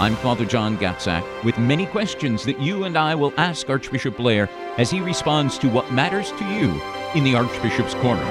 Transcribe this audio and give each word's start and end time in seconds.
I'm 0.00 0.16
Father 0.16 0.46
John 0.46 0.78
Gatzak 0.78 1.44
with 1.44 1.58
many 1.58 1.84
questions 1.84 2.42
that 2.46 2.58
you 2.58 2.84
and 2.84 2.96
I 2.96 3.14
will 3.14 3.34
ask 3.36 3.68
Archbishop 3.68 4.16
Blair 4.16 4.48
as 4.78 4.90
he 4.90 5.02
responds 5.02 5.58
to 5.58 5.68
what 5.68 5.92
matters 5.92 6.32
to 6.32 6.44
you 6.46 6.80
in 7.14 7.22
the 7.22 7.34
Archbishop's 7.34 7.92
Corner. 7.96 8.24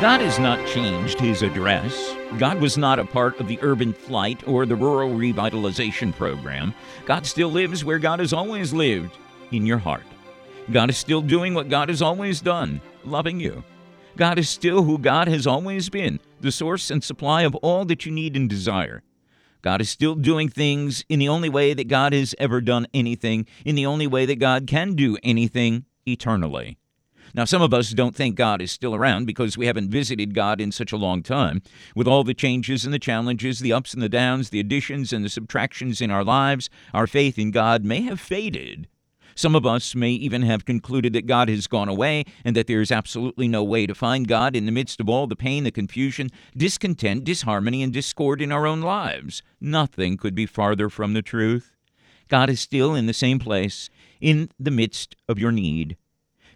God 0.00 0.20
has 0.20 0.38
not 0.38 0.64
changed 0.68 1.18
his 1.18 1.42
address. 1.42 2.14
God 2.38 2.60
was 2.60 2.78
not 2.78 3.00
a 3.00 3.04
part 3.04 3.40
of 3.40 3.48
the 3.48 3.58
urban 3.62 3.92
flight 3.92 4.46
or 4.46 4.64
the 4.64 4.76
rural 4.76 5.10
revitalization 5.10 6.14
program. 6.14 6.72
God 7.04 7.26
still 7.26 7.50
lives 7.50 7.84
where 7.84 7.98
God 7.98 8.20
has 8.20 8.32
always 8.32 8.72
lived, 8.72 9.10
in 9.50 9.66
your 9.66 9.78
heart. 9.78 10.04
God 10.70 10.88
is 10.88 10.96
still 10.96 11.20
doing 11.20 11.52
what 11.52 11.68
God 11.68 11.88
has 11.88 12.00
always 12.00 12.40
done, 12.40 12.80
loving 13.04 13.40
you. 13.40 13.64
God 14.20 14.38
is 14.38 14.50
still 14.50 14.82
who 14.82 14.98
God 14.98 15.28
has 15.28 15.46
always 15.46 15.88
been, 15.88 16.20
the 16.42 16.52
source 16.52 16.90
and 16.90 17.02
supply 17.02 17.40
of 17.40 17.54
all 17.54 17.86
that 17.86 18.04
you 18.04 18.12
need 18.12 18.36
and 18.36 18.50
desire. 18.50 19.02
God 19.62 19.80
is 19.80 19.88
still 19.88 20.14
doing 20.14 20.50
things 20.50 21.06
in 21.08 21.18
the 21.18 21.28
only 21.30 21.48
way 21.48 21.72
that 21.72 21.88
God 21.88 22.12
has 22.12 22.34
ever 22.38 22.60
done 22.60 22.86
anything, 22.92 23.46
in 23.64 23.76
the 23.76 23.86
only 23.86 24.06
way 24.06 24.26
that 24.26 24.38
God 24.38 24.66
can 24.66 24.92
do 24.92 25.16
anything 25.22 25.86
eternally. 26.06 26.76
Now, 27.32 27.46
some 27.46 27.62
of 27.62 27.72
us 27.72 27.92
don't 27.92 28.14
think 28.14 28.36
God 28.36 28.60
is 28.60 28.70
still 28.70 28.94
around 28.94 29.24
because 29.24 29.56
we 29.56 29.64
haven't 29.64 29.88
visited 29.88 30.34
God 30.34 30.60
in 30.60 30.70
such 30.70 30.92
a 30.92 30.98
long 30.98 31.22
time. 31.22 31.62
With 31.96 32.06
all 32.06 32.22
the 32.22 32.34
changes 32.34 32.84
and 32.84 32.92
the 32.92 32.98
challenges, 32.98 33.60
the 33.60 33.72
ups 33.72 33.94
and 33.94 34.02
the 34.02 34.10
downs, 34.10 34.50
the 34.50 34.60
additions 34.60 35.14
and 35.14 35.24
the 35.24 35.30
subtractions 35.30 36.02
in 36.02 36.10
our 36.10 36.24
lives, 36.24 36.68
our 36.92 37.06
faith 37.06 37.38
in 37.38 37.52
God 37.52 37.86
may 37.86 38.02
have 38.02 38.20
faded. 38.20 38.86
Some 39.34 39.54
of 39.54 39.66
us 39.66 39.94
may 39.94 40.10
even 40.10 40.42
have 40.42 40.64
concluded 40.64 41.12
that 41.12 41.26
God 41.26 41.48
has 41.48 41.66
gone 41.66 41.88
away 41.88 42.24
and 42.44 42.56
that 42.56 42.66
there 42.66 42.80
is 42.80 42.92
absolutely 42.92 43.48
no 43.48 43.62
way 43.62 43.86
to 43.86 43.94
find 43.94 44.28
God 44.28 44.56
in 44.56 44.66
the 44.66 44.72
midst 44.72 45.00
of 45.00 45.08
all 45.08 45.26
the 45.26 45.36
pain, 45.36 45.64
the 45.64 45.70
confusion, 45.70 46.30
discontent, 46.56 47.24
disharmony, 47.24 47.82
and 47.82 47.92
discord 47.92 48.42
in 48.42 48.52
our 48.52 48.66
own 48.66 48.80
lives. 48.80 49.42
Nothing 49.60 50.16
could 50.16 50.34
be 50.34 50.46
farther 50.46 50.88
from 50.88 51.14
the 51.14 51.22
truth. 51.22 51.76
God 52.28 52.50
is 52.50 52.60
still 52.60 52.94
in 52.94 53.06
the 53.06 53.12
same 53.12 53.38
place, 53.38 53.90
in 54.20 54.50
the 54.58 54.70
midst 54.70 55.16
of 55.28 55.38
your 55.38 55.52
need, 55.52 55.96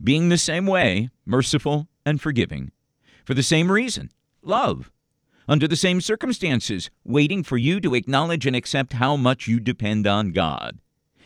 being 0.02 0.28
the 0.28 0.38
same 0.38 0.66
way, 0.66 1.10
merciful 1.24 1.88
and 2.06 2.20
forgiving. 2.20 2.70
For 3.24 3.34
the 3.34 3.42
same 3.42 3.70
reason, 3.70 4.10
love. 4.42 4.90
Under 5.46 5.68
the 5.68 5.76
same 5.76 6.00
circumstances, 6.00 6.90
waiting 7.04 7.42
for 7.42 7.58
you 7.58 7.80
to 7.80 7.94
acknowledge 7.94 8.46
and 8.46 8.56
accept 8.56 8.94
how 8.94 9.16
much 9.16 9.46
you 9.46 9.60
depend 9.60 10.06
on 10.06 10.32
God 10.32 10.78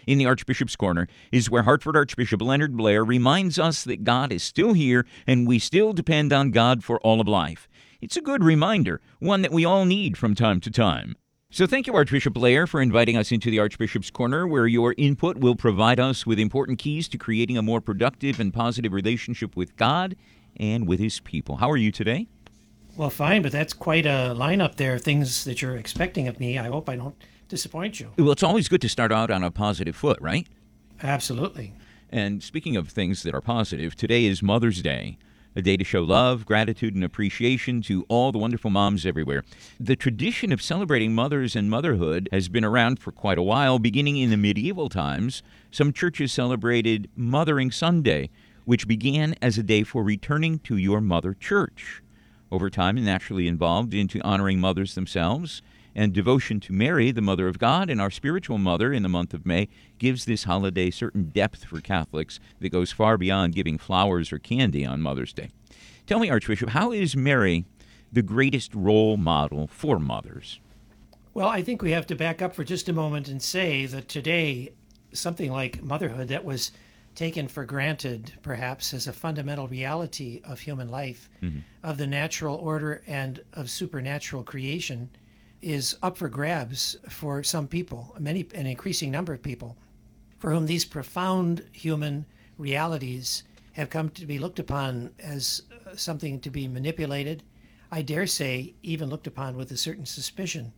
in 0.08 0.16
the 0.16 0.26
Archbishop's 0.26 0.74
Corner 0.74 1.06
is 1.30 1.50
where 1.50 1.64
Hartford 1.64 1.94
Archbishop 1.94 2.40
Leonard 2.40 2.74
Blair 2.74 3.04
reminds 3.04 3.58
us 3.58 3.84
that 3.84 4.04
God 4.04 4.32
is 4.32 4.42
still 4.42 4.72
here 4.72 5.04
and 5.26 5.46
we 5.46 5.58
still 5.58 5.92
depend 5.92 6.32
on 6.32 6.50
God 6.50 6.82
for 6.82 6.98
all 7.00 7.20
of 7.20 7.28
life. 7.28 7.68
It's 8.00 8.16
a 8.16 8.22
good 8.22 8.42
reminder, 8.42 9.02
one 9.18 9.42
that 9.42 9.52
we 9.52 9.66
all 9.66 9.84
need 9.84 10.16
from 10.16 10.34
time 10.34 10.60
to 10.60 10.70
time. 10.70 11.14
So 11.50 11.66
thank 11.66 11.86
you, 11.86 11.94
Archbishop 11.94 12.32
Blair, 12.32 12.66
for 12.66 12.80
inviting 12.80 13.18
us 13.18 13.30
into 13.32 13.50
the 13.50 13.58
Archbishop's 13.58 14.10
Corner, 14.10 14.46
where 14.46 14.66
your 14.66 14.94
input 14.96 15.36
will 15.36 15.56
provide 15.56 16.00
us 16.00 16.24
with 16.24 16.38
important 16.38 16.78
keys 16.78 17.06
to 17.08 17.18
creating 17.18 17.58
a 17.58 17.62
more 17.62 17.82
productive 17.82 18.40
and 18.40 18.52
positive 18.52 18.94
relationship 18.94 19.56
with 19.56 19.76
God 19.76 20.16
and 20.56 20.88
with 20.88 21.00
His 21.00 21.20
people. 21.20 21.56
How 21.56 21.70
are 21.70 21.76
you 21.76 21.92
today? 21.92 22.28
Well, 22.96 23.10
fine, 23.10 23.42
but 23.42 23.52
that's 23.52 23.74
quite 23.74 24.06
a 24.06 24.34
lineup 24.36 24.76
there. 24.76 24.98
Things 24.98 25.44
that 25.44 25.60
you're 25.60 25.76
expecting 25.76 26.28
of 26.28 26.40
me. 26.40 26.58
I 26.58 26.68
hope 26.68 26.88
I 26.88 26.96
don't 26.96 27.14
disappoint 27.48 28.00
you. 28.00 28.12
Well, 28.18 28.32
it's 28.32 28.42
always 28.42 28.68
good 28.68 28.80
to 28.82 28.88
start 28.88 29.12
out 29.12 29.30
on 29.30 29.42
a 29.42 29.50
positive 29.50 29.96
foot, 29.96 30.18
right? 30.20 30.46
Absolutely. 31.02 31.74
And 32.10 32.42
speaking 32.42 32.76
of 32.76 32.88
things 32.88 33.22
that 33.22 33.34
are 33.34 33.40
positive, 33.40 33.96
today 33.96 34.24
is 34.24 34.42
Mother's 34.42 34.82
Day, 34.82 35.18
a 35.56 35.62
day 35.62 35.76
to 35.76 35.84
show 35.84 36.02
love, 36.02 36.46
gratitude, 36.46 36.94
and 36.94 37.04
appreciation 37.04 37.82
to 37.82 38.04
all 38.08 38.32
the 38.32 38.38
wonderful 38.38 38.70
moms 38.70 39.04
everywhere. 39.04 39.44
The 39.80 39.96
tradition 39.96 40.52
of 40.52 40.62
celebrating 40.62 41.14
mothers 41.14 41.56
and 41.56 41.68
motherhood 41.68 42.28
has 42.32 42.48
been 42.48 42.64
around 42.64 42.98
for 42.98 43.12
quite 43.12 43.38
a 43.38 43.42
while. 43.42 43.78
Beginning 43.78 44.16
in 44.16 44.30
the 44.30 44.36
medieval 44.36 44.88
times, 44.88 45.42
some 45.70 45.92
churches 45.92 46.32
celebrated 46.32 47.10
Mothering 47.16 47.70
Sunday, 47.70 48.30
which 48.64 48.88
began 48.88 49.34
as 49.42 49.58
a 49.58 49.62
day 49.62 49.82
for 49.82 50.02
returning 50.02 50.58
to 50.60 50.76
your 50.76 51.00
mother 51.00 51.34
church. 51.34 52.02
Over 52.50 52.70
time, 52.70 52.96
it 52.96 53.02
naturally 53.02 53.48
evolved 53.48 53.92
into 53.92 54.22
honoring 54.22 54.60
mothers 54.60 54.94
themselves 54.94 55.60
and 55.98 56.12
devotion 56.12 56.60
to 56.60 56.72
Mary, 56.72 57.10
the 57.10 57.20
Mother 57.20 57.48
of 57.48 57.58
God, 57.58 57.90
and 57.90 58.00
our 58.00 58.10
spiritual 58.10 58.56
mother 58.56 58.92
in 58.92 59.02
the 59.02 59.08
month 59.08 59.34
of 59.34 59.44
May 59.44 59.66
gives 59.98 60.26
this 60.26 60.44
holiday 60.44 60.90
certain 60.92 61.24
depth 61.24 61.64
for 61.64 61.80
Catholics 61.80 62.38
that 62.60 62.68
goes 62.68 62.92
far 62.92 63.18
beyond 63.18 63.56
giving 63.56 63.78
flowers 63.78 64.32
or 64.32 64.38
candy 64.38 64.86
on 64.86 65.02
Mother's 65.02 65.32
Day. 65.32 65.50
Tell 66.06 66.20
me, 66.20 66.30
Archbishop, 66.30 66.68
how 66.68 66.92
is 66.92 67.16
Mary 67.16 67.64
the 68.12 68.22
greatest 68.22 68.76
role 68.76 69.16
model 69.16 69.66
for 69.66 69.98
mothers? 69.98 70.60
Well, 71.34 71.48
I 71.48 71.62
think 71.62 71.82
we 71.82 71.90
have 71.90 72.06
to 72.06 72.14
back 72.14 72.42
up 72.42 72.54
for 72.54 72.62
just 72.62 72.88
a 72.88 72.92
moment 72.92 73.26
and 73.26 73.42
say 73.42 73.84
that 73.86 74.08
today, 74.08 74.74
something 75.12 75.50
like 75.50 75.82
motherhood 75.82 76.28
that 76.28 76.44
was 76.44 76.70
taken 77.16 77.48
for 77.48 77.64
granted, 77.64 78.34
perhaps, 78.42 78.94
as 78.94 79.08
a 79.08 79.12
fundamental 79.12 79.66
reality 79.66 80.42
of 80.44 80.60
human 80.60 80.92
life, 80.92 81.28
mm-hmm. 81.42 81.58
of 81.82 81.98
the 81.98 82.06
natural 82.06 82.54
order 82.54 83.02
and 83.08 83.42
of 83.54 83.68
supernatural 83.68 84.44
creation, 84.44 85.10
is 85.60 85.96
up 86.02 86.16
for 86.16 86.28
grabs 86.28 86.96
for 87.08 87.42
some 87.42 87.66
people, 87.66 88.14
many 88.18 88.46
an 88.54 88.66
increasing 88.66 89.10
number 89.10 89.32
of 89.32 89.42
people, 89.42 89.76
for 90.38 90.52
whom 90.52 90.66
these 90.66 90.84
profound 90.84 91.64
human 91.72 92.24
realities 92.56 93.42
have 93.72 93.90
come 93.90 94.08
to 94.10 94.26
be 94.26 94.38
looked 94.38 94.58
upon 94.58 95.10
as 95.18 95.62
uh, 95.72 95.94
something 95.96 96.40
to 96.40 96.50
be 96.50 96.68
manipulated. 96.68 97.42
I 97.90 98.02
dare 98.02 98.26
say, 98.26 98.74
even 98.82 99.08
looked 99.08 99.26
upon 99.26 99.56
with 99.56 99.70
a 99.70 99.76
certain 99.76 100.06
suspicion, 100.06 100.72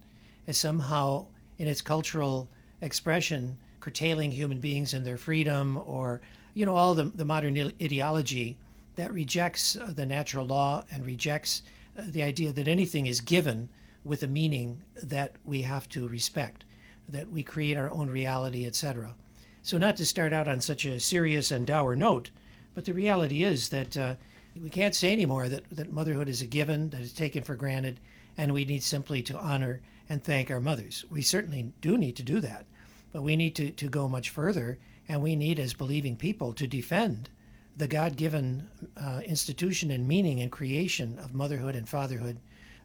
as 0.47 0.57
somehow 0.57 1.27
in 1.59 1.67
its 1.69 1.83
cultural 1.83 2.49
expression 2.81 3.59
curtailing 3.81 4.31
human 4.31 4.61
beings 4.61 4.95
and 4.95 5.05
their 5.05 5.17
freedom, 5.17 5.81
or 5.87 6.21
you 6.55 6.67
know 6.67 6.77
all 6.77 6.95
the, 6.95 7.05
the 7.05 7.25
modern 7.25 7.57
ideology 7.83 8.57
that 8.97 9.13
rejects 9.13 9.77
uh, 9.77 9.93
the 9.95 10.05
natural 10.07 10.47
law 10.47 10.85
and 10.91 11.07
rejects 11.07 11.63
uh, 11.99 12.03
the 12.09 12.23
idea 12.23 12.53
that 12.53 12.69
anything 12.69 13.07
is 13.07 13.21
given 13.21 13.69
with 14.05 14.23
a 14.23 14.29
meaning 14.29 14.83
that 15.03 15.37
we 15.45 15.63
have 15.63 15.89
to 15.91 16.09
respect, 16.09 16.65
that 17.09 17.31
we 17.31 17.43
create 17.43 17.77
our 17.77 17.91
own 17.91 18.09
reality, 18.09 18.67
etc. 18.67 19.15
So, 19.63 19.77
not 19.79 19.97
to 19.97 20.07
start 20.07 20.33
out 20.33 20.49
on 20.49 20.61
such 20.61 20.85
a 20.85 21.01
serious 21.01 21.51
and 21.51 21.67
dour 21.67 21.95
note, 21.95 22.31
but 22.75 22.85
the 22.85 22.95
reality 22.95 23.43
is 23.43 23.69
that 23.69 23.97
uh, 23.97 24.15
we 24.61 24.71
can't 24.71 24.95
say 24.95 25.13
anymore 25.13 25.49
that, 25.49 25.65
that 25.71 25.93
motherhood 25.93 26.29
is 26.29 26.43
a 26.43 26.47
given, 26.47 26.91
that 26.91 27.01
is 27.01 27.13
taken 27.13 27.43
for 27.43 27.55
granted, 27.55 28.01
and 28.37 28.53
we 28.53 28.65
need 28.65 28.83
simply 28.83 29.23
to 29.23 29.39
honor 29.39 29.81
and 30.09 30.25
thank 30.25 30.51
our 30.51 30.61
mothers. 30.61 31.05
We 31.11 31.23
certainly 31.23 31.73
do 31.81 31.99
need 31.99 32.17
to 32.17 32.23
do 32.23 32.41
that, 32.41 32.67
but 33.13 33.23
we 33.23 33.37
need 33.37 33.55
to, 33.57 33.71
to 33.71 33.89
go 33.89 34.09
much 34.09 34.31
further, 34.31 34.79
and 35.09 35.23
we 35.23 35.37
need, 35.37 35.59
as 35.59 35.75
believing 35.75 36.17
people, 36.17 36.53
to 36.55 36.67
defend 36.67 37.29
the 37.77 37.89
God 37.89 38.17
given 38.17 38.69
uh, 38.97 39.21
institution 39.25 39.91
and 39.91 40.07
meaning 40.07 40.41
and 40.41 40.51
creation 40.51 41.19
of 41.19 41.35
motherhood 41.35 41.77
and 41.77 41.89
fatherhood 41.89 42.39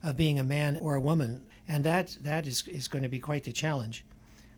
of 0.06 0.16
being 0.16 0.40
a 0.40 0.44
man 0.44 0.78
or 0.78 0.96
a 0.96 1.02
woman, 1.02 1.42
and 1.68 1.84
that 1.84 2.18
that 2.22 2.48
is 2.48 2.68
is 2.68 2.88
going 2.88 3.04
to 3.04 3.10
be 3.10 3.20
quite 3.20 3.44
the 3.44 3.52
challenge. 3.52 4.06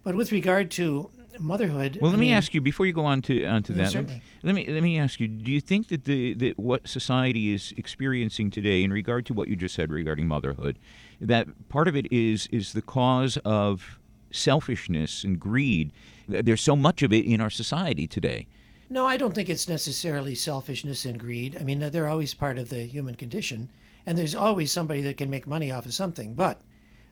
But 0.04 0.16
with 0.16 0.32
regard 0.32 0.70
to 0.72 1.10
motherhood, 1.40 1.98
well, 2.02 2.12
let 2.12 2.18
I 2.18 2.22
me 2.22 2.34
ask 2.34 2.54
you 2.54 2.62
before 2.62 2.86
you 2.86 2.94
go 2.94 3.06
on 3.06 3.22
to 3.24 3.46
onto 3.46 3.74
that. 3.74 3.92
certainly. 3.92 4.22
Let 4.44 4.54
me 4.56 4.68
let 4.68 4.84
me 4.84 5.00
ask 5.00 5.20
you: 5.20 5.28
Do 5.28 5.52
you 5.52 5.62
think 5.62 5.88
that 5.88 6.04
the 6.04 6.34
that 6.36 6.60
what 6.60 6.88
society 6.88 7.54
is 7.54 7.74
experiencing 7.78 8.52
today, 8.52 8.84
in 8.84 8.92
regard 8.92 9.26
to 9.28 9.34
what 9.34 9.48
you 9.48 9.56
just 9.56 9.74
said 9.74 9.92
regarding 9.92 10.28
motherhood, 10.28 10.78
that 11.22 11.48
part 11.70 11.88
of 11.88 11.96
it 11.96 12.12
is 12.12 12.48
is 12.52 12.74
the 12.74 12.82
cause 12.82 13.38
of 13.46 14.00
selfishness 14.32 15.24
and 15.24 15.40
greed? 15.40 15.92
There's 16.28 16.62
so 16.62 16.76
much 16.76 17.04
of 17.04 17.14
it 17.14 17.26
in 17.26 17.40
our 17.40 17.50
society 17.50 18.06
today. 18.06 18.48
No, 18.90 19.06
I 19.06 19.18
don't 19.18 19.34
think 19.34 19.50
it's 19.50 19.68
necessarily 19.68 20.36
selfishness 20.36 21.06
and 21.06 21.20
greed. 21.20 21.58
I 21.60 21.64
mean, 21.64 21.80
they're 21.80 22.08
always 22.08 22.34
part 22.34 22.58
of 22.58 22.70
the 22.70 22.86
human 22.86 23.16
condition, 23.16 23.70
and 24.08 24.18
there's 24.18 24.34
always 24.34 24.72
somebody 24.72 25.02
that 25.02 25.18
can 25.18 25.30
make 25.30 25.46
money 25.46 25.70
off 25.70 25.86
of 25.86 25.94
something. 25.94 26.34
But 26.34 26.62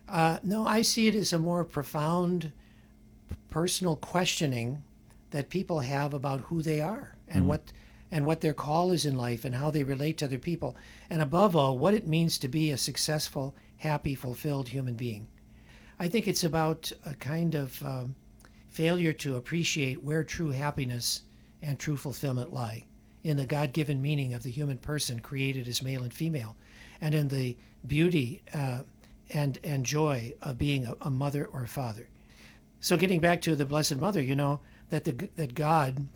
uh, 0.07 0.39
no, 0.43 0.65
I 0.65 0.81
see 0.81 1.07
it 1.07 1.15
as 1.15 1.33
a 1.33 1.37
more 1.39 1.65
profound 1.65 2.51
personal 3.49 3.95
questioning 3.97 4.81
that 5.31 5.49
people 5.49 5.81
have 5.81 6.13
about 6.13 6.39
who 6.41 6.61
they 6.61 6.79
are 6.79 7.15
and 7.27 7.43
Mhm. 7.43 7.47
what 7.47 7.73
and 8.11 8.25
what 8.25 8.39
their 8.39 8.53
call 8.53 8.91
is 8.91 9.05
in 9.05 9.17
life 9.17 9.43
and 9.43 9.55
how 9.55 9.71
they 9.71 9.83
relate 9.83 10.17
to 10.19 10.25
other 10.25 10.37
people, 10.37 10.75
and 11.09 11.21
above 11.21 11.55
all, 11.55 11.77
what 11.77 11.93
it 11.95 12.07
means 12.07 12.37
to 12.37 12.47
be 12.47 12.69
a 12.71 12.77
successful, 12.77 13.53
happy, 13.77 14.15
fulfilled 14.15 14.69
human 14.69 14.93
being. 14.93 15.27
I 15.99 16.07
think 16.07 16.27
it's 16.27 16.43
about 16.43 16.91
a 17.03 17.15
kind 17.15 17.55
of 17.55 17.83
um, 17.83 18.15
failure 18.69 19.11
to 19.13 19.35
appreciate 19.35 20.03
where 20.03 20.23
true 20.23 20.51
happiness 20.51 21.23
and 21.61 21.77
true 21.77 21.97
fulfillment 21.97 22.53
lie 22.53 22.85
in 23.23 23.37
the 23.37 23.45
God 23.47 23.73
given 23.73 24.01
meaning 24.01 24.33
of 24.33 24.43
the 24.43 24.51
human 24.51 24.77
person 24.77 25.19
created 25.19 25.67
as 25.67 25.81
male 25.81 26.03
and 26.03 26.13
female, 26.13 26.55
and 27.05 27.13
in 27.13 27.27
the 27.27 27.55
beauty 27.85 28.41
uh, 28.55 28.79
and, 29.29 29.59
and 29.63 29.85
joy 29.85 30.33
of 30.41 30.57
being 30.57 30.87
a, 30.87 30.95
a 31.01 31.09
mother 31.11 31.47
or 31.53 31.63
a 31.63 31.67
father. 31.67 32.07
So, 32.79 32.97
getting 32.97 33.19
back 33.19 33.41
to 33.41 33.55
the 33.55 33.65
Blessed 33.65 33.97
Mother, 33.97 34.21
you 34.21 34.35
know, 34.35 34.59
that, 34.89 35.03
the, 35.03 35.29
that 35.35 35.53
God 35.53 36.07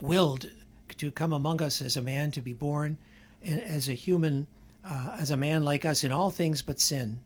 willed 0.00 0.50
to 0.96 1.10
come 1.10 1.34
among 1.34 1.60
us 1.60 1.82
as 1.82 1.98
a 1.98 2.02
man, 2.02 2.30
to 2.30 2.40
be 2.40 2.54
born 2.54 2.96
as 3.44 3.90
a 3.90 3.92
human, 3.92 4.46
uh, 4.82 5.14
as 5.18 5.30
a 5.30 5.36
man 5.36 5.62
like 5.62 5.84
us 5.84 6.04
in 6.04 6.12
all 6.12 6.30
things 6.30 6.62
but 6.62 6.80
sin, 6.80 7.20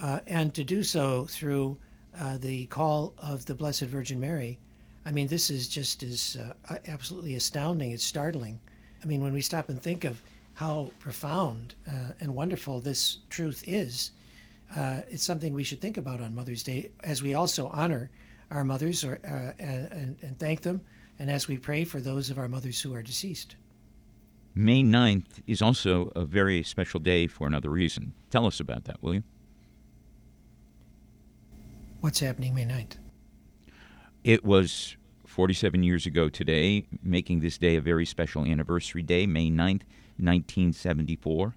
uh, 0.00 0.20
and 0.28 0.54
to 0.54 0.62
do 0.62 0.84
so 0.84 1.24
through 1.26 1.76
uh, 2.20 2.38
the 2.38 2.66
call 2.66 3.12
of 3.18 3.44
the 3.46 3.56
Blessed 3.56 3.82
Virgin 3.82 4.20
Mary. 4.20 4.56
I 5.04 5.10
mean, 5.10 5.26
this 5.26 5.50
is 5.50 5.66
just 5.66 6.04
as 6.04 6.36
uh, 6.36 6.76
absolutely 6.86 7.34
astounding. 7.34 7.90
It's 7.90 8.04
startling. 8.04 8.60
I 9.02 9.06
mean, 9.06 9.20
when 9.20 9.32
we 9.32 9.40
stop 9.40 9.68
and 9.68 9.82
think 9.82 10.04
of 10.04 10.22
how 10.54 10.90
profound 10.98 11.74
uh, 11.88 12.12
and 12.20 12.34
wonderful 12.34 12.80
this 12.80 13.18
truth 13.30 13.64
is, 13.66 14.12
uh, 14.76 15.00
it's 15.08 15.24
something 15.24 15.52
we 15.52 15.64
should 15.64 15.80
think 15.80 15.96
about 15.96 16.20
on 16.20 16.34
Mother's 16.34 16.62
Day 16.62 16.90
as 17.02 17.22
we 17.22 17.34
also 17.34 17.68
honor 17.68 18.10
our 18.50 18.64
mothers 18.64 19.04
or, 19.04 19.20
and, 19.58 20.16
and 20.22 20.38
thank 20.38 20.62
them 20.62 20.80
and 21.18 21.30
as 21.30 21.48
we 21.48 21.58
pray 21.58 21.84
for 21.84 22.00
those 22.00 22.30
of 22.30 22.38
our 22.38 22.48
mothers 22.48 22.80
who 22.80 22.94
are 22.94 23.02
deceased. 23.02 23.56
May 24.54 24.82
9th 24.82 25.42
is 25.46 25.62
also 25.62 26.10
a 26.16 26.24
very 26.24 26.62
special 26.62 26.98
day 26.98 27.26
for 27.26 27.46
another 27.46 27.70
reason. 27.70 28.12
Tell 28.30 28.46
us 28.46 28.58
about 28.58 28.84
that, 28.84 29.02
will 29.02 29.14
you? 29.14 29.22
What's 32.00 32.20
happening 32.20 32.54
May 32.54 32.64
9th? 32.64 32.96
It 34.24 34.44
was 34.44 34.96
47 35.26 35.82
years 35.82 36.06
ago 36.06 36.28
today, 36.28 36.86
making 37.02 37.40
this 37.40 37.58
day 37.58 37.76
a 37.76 37.80
very 37.80 38.06
special 38.06 38.44
anniversary 38.44 39.02
day, 39.02 39.26
May 39.26 39.50
9th, 39.50 39.82
1974. 40.20 41.54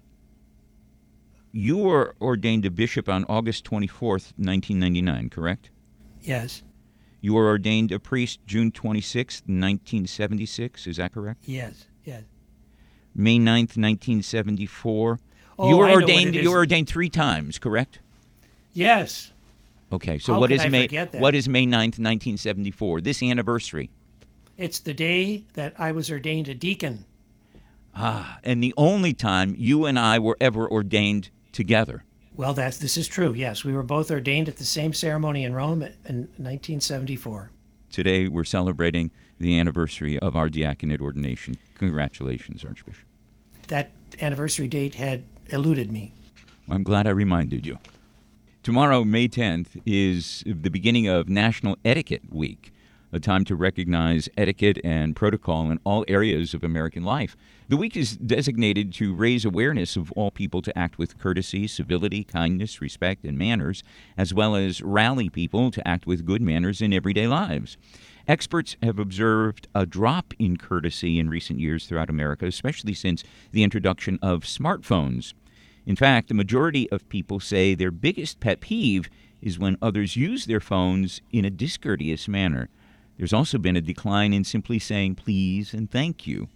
You 1.52 1.78
were 1.78 2.14
ordained 2.20 2.64
a 2.64 2.70
bishop 2.70 3.08
on 3.08 3.24
August 3.28 3.64
24th, 3.64 4.32
1999, 4.36 5.30
correct? 5.30 5.70
Yes. 6.20 6.62
You 7.20 7.34
were 7.34 7.46
ordained 7.46 7.92
a 7.92 7.98
priest 7.98 8.40
June 8.46 8.70
26th, 8.72 9.46
1976, 9.46 10.86
Is 10.86 10.96
that 10.96 11.12
correct? 11.12 11.44
Yes, 11.46 11.86
yes. 12.04 12.22
May 13.14 13.38
9th, 13.38 13.76
1974. 13.78 15.20
Oh, 15.58 15.68
you 15.68 15.76
were 15.76 15.86
I 15.86 15.92
ordained. 15.92 16.34
You 16.34 16.50
were 16.50 16.58
ordained 16.58 16.88
three 16.88 17.08
times, 17.08 17.58
correct? 17.58 18.00
Yes. 18.72 19.32
Okay, 19.92 20.18
so 20.18 20.34
How 20.34 20.40
what 20.40 20.50
is 20.50 20.62
I 20.62 20.68
May? 20.68 20.88
What 21.12 21.34
is 21.34 21.48
May 21.48 21.66
9th, 21.66 22.00
1974? 22.00 23.00
This 23.00 23.22
anniversary. 23.22 23.90
It's 24.58 24.80
the 24.80 24.94
day 24.94 25.44
that 25.54 25.74
I 25.78 25.92
was 25.92 26.10
ordained 26.10 26.48
a 26.48 26.54
deacon. 26.54 27.04
Ah, 27.96 28.38
and 28.42 28.62
the 28.62 28.74
only 28.76 29.12
time 29.12 29.54
you 29.56 29.86
and 29.86 29.98
I 29.98 30.18
were 30.18 30.36
ever 30.40 30.68
ordained 30.68 31.30
together. 31.52 32.04
Well, 32.36 32.52
that's 32.52 32.78
this 32.78 32.96
is 32.96 33.06
true. 33.06 33.32
Yes, 33.32 33.64
we 33.64 33.72
were 33.72 33.84
both 33.84 34.10
ordained 34.10 34.48
at 34.48 34.56
the 34.56 34.64
same 34.64 34.92
ceremony 34.92 35.44
in 35.44 35.54
Rome 35.54 35.82
in 35.82 36.28
1974. 36.36 37.50
Today 37.92 38.26
we're 38.26 38.42
celebrating 38.42 39.12
the 39.38 39.58
anniversary 39.58 40.18
of 40.18 40.34
our 40.34 40.48
diaconate 40.48 41.00
ordination. 41.00 41.56
Congratulations, 41.78 42.64
Archbishop. 42.64 43.04
That 43.68 43.92
anniversary 44.20 44.66
date 44.66 44.96
had 44.96 45.22
eluded 45.50 45.92
me. 45.92 46.12
I'm 46.68 46.82
glad 46.82 47.06
I 47.06 47.10
reminded 47.10 47.64
you. 47.66 47.78
Tomorrow, 48.64 49.04
May 49.04 49.28
10th, 49.28 49.80
is 49.86 50.42
the 50.46 50.70
beginning 50.70 51.06
of 51.06 51.28
National 51.28 51.76
Etiquette 51.84 52.22
Week 52.32 52.72
a 53.14 53.20
time 53.20 53.44
to 53.44 53.54
recognize 53.54 54.28
etiquette 54.36 54.78
and 54.82 55.14
protocol 55.14 55.70
in 55.70 55.78
all 55.84 56.04
areas 56.08 56.52
of 56.52 56.64
American 56.64 57.04
life. 57.04 57.36
The 57.68 57.76
week 57.76 57.96
is 57.96 58.16
designated 58.16 58.92
to 58.94 59.14
raise 59.14 59.44
awareness 59.44 59.94
of 59.96 60.10
all 60.12 60.32
people 60.32 60.60
to 60.62 60.76
act 60.76 60.98
with 60.98 61.16
courtesy, 61.16 61.68
civility, 61.68 62.24
kindness, 62.24 62.80
respect, 62.80 63.24
and 63.24 63.38
manners, 63.38 63.84
as 64.18 64.34
well 64.34 64.56
as 64.56 64.82
rally 64.82 65.28
people 65.28 65.70
to 65.70 65.86
act 65.88 66.06
with 66.06 66.26
good 66.26 66.42
manners 66.42 66.82
in 66.82 66.92
everyday 66.92 67.28
lives. 67.28 67.76
Experts 68.26 68.76
have 68.82 68.98
observed 68.98 69.68
a 69.76 69.86
drop 69.86 70.34
in 70.38 70.56
courtesy 70.56 71.20
in 71.20 71.30
recent 71.30 71.60
years 71.60 71.86
throughout 71.86 72.10
America, 72.10 72.46
especially 72.46 72.94
since 72.94 73.22
the 73.52 73.62
introduction 73.62 74.18
of 74.22 74.42
smartphones. 74.42 75.34
In 75.86 75.94
fact, 75.94 76.28
the 76.28 76.34
majority 76.34 76.90
of 76.90 77.08
people 77.08 77.38
say 77.38 77.74
their 77.74 77.92
biggest 77.92 78.40
pet 78.40 78.60
peeve 78.60 79.08
is 79.40 79.58
when 79.58 79.76
others 79.80 80.16
use 80.16 80.46
their 80.46 80.60
phones 80.60 81.20
in 81.30 81.44
a 81.44 81.50
discourteous 81.50 82.26
manner. 82.26 82.68
There's 83.16 83.32
also 83.32 83.58
been 83.58 83.76
a 83.76 83.80
decline 83.80 84.32
in 84.32 84.44
simply 84.44 84.78
saying 84.78 85.16
please 85.16 85.72
and 85.72 85.90
thank 85.90 86.26
you. 86.26 86.48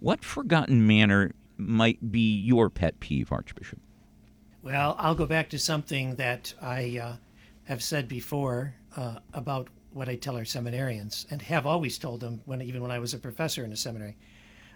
What 0.00 0.24
forgotten 0.24 0.86
manner 0.86 1.32
might 1.56 2.12
be 2.12 2.36
your 2.36 2.68
pet 2.68 3.00
peeve, 3.00 3.32
Archbishop? 3.32 3.78
Well, 4.62 4.96
I'll 4.98 5.14
go 5.14 5.26
back 5.26 5.50
to 5.50 5.58
something 5.58 6.16
that 6.16 6.54
I 6.60 6.98
uh, 7.02 7.16
have 7.64 7.82
said 7.82 8.08
before 8.08 8.74
uh, 8.96 9.16
about 9.32 9.68
what 9.92 10.08
I 10.08 10.16
tell 10.16 10.36
our 10.36 10.42
seminarians, 10.42 11.30
and 11.30 11.40
have 11.42 11.66
always 11.66 11.98
told 11.98 12.20
them 12.20 12.40
when 12.46 12.60
even 12.60 12.82
when 12.82 12.90
I 12.90 12.98
was 12.98 13.14
a 13.14 13.18
professor 13.18 13.64
in 13.64 13.72
a 13.72 13.76
seminary, 13.76 14.16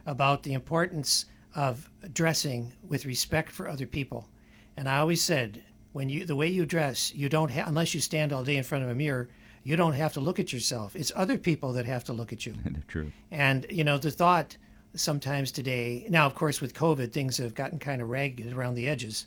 about 0.06 0.44
the 0.44 0.52
importance 0.52 1.26
of 1.56 1.90
dressing 2.12 2.72
with 2.86 3.04
respect 3.04 3.50
for 3.50 3.68
other 3.68 3.86
people. 3.86 4.28
And 4.76 4.88
I 4.88 4.98
always 4.98 5.22
said, 5.22 5.64
when 5.92 6.08
you 6.08 6.24
the 6.24 6.36
way 6.36 6.46
you 6.46 6.64
dress, 6.64 7.12
you 7.14 7.28
don't 7.28 7.50
ha- 7.50 7.64
unless 7.66 7.94
you 7.94 8.00
stand 8.00 8.32
all 8.32 8.44
day 8.44 8.56
in 8.56 8.64
front 8.64 8.84
of 8.84 8.90
a 8.90 8.94
mirror, 8.94 9.28
you 9.68 9.76
don't 9.76 9.92
have 9.92 10.14
to 10.14 10.20
look 10.20 10.40
at 10.40 10.50
yourself. 10.50 10.96
It's 10.96 11.12
other 11.14 11.36
people 11.36 11.74
that 11.74 11.84
have 11.84 12.02
to 12.04 12.14
look 12.14 12.32
at 12.32 12.46
you. 12.46 12.54
True. 12.88 13.12
And, 13.30 13.66
you 13.68 13.84
know, 13.84 13.98
the 13.98 14.10
thought 14.10 14.56
sometimes 14.94 15.52
today, 15.52 16.06
now, 16.08 16.24
of 16.24 16.34
course, 16.34 16.62
with 16.62 16.72
COVID, 16.72 17.12
things 17.12 17.36
have 17.36 17.54
gotten 17.54 17.78
kind 17.78 18.00
of 18.00 18.08
ragged 18.08 18.50
around 18.50 18.76
the 18.76 18.88
edges. 18.88 19.26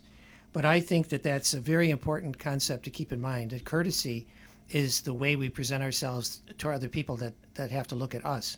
But 0.51 0.65
I 0.65 0.79
think 0.79 1.09
that 1.09 1.21
that's 1.21 1.53
a 1.53 1.59
very 1.59 1.91
important 1.91 2.39
concept 2.39 2.85
to 2.85 2.89
keep 2.89 3.11
in 3.11 3.21
mind 3.21 3.51
that 3.51 3.65
courtesy 3.65 4.25
is 4.71 5.01
the 5.01 5.13
way 5.13 5.35
we 5.35 5.47
present 5.47 5.83
ourselves 5.83 6.41
to 6.57 6.71
other 6.71 6.89
people 6.89 7.17
that, 7.17 7.33
that 7.53 7.69
have 7.69 7.87
to 7.89 7.95
look 7.95 8.15
at 8.15 8.25
us. 8.25 8.57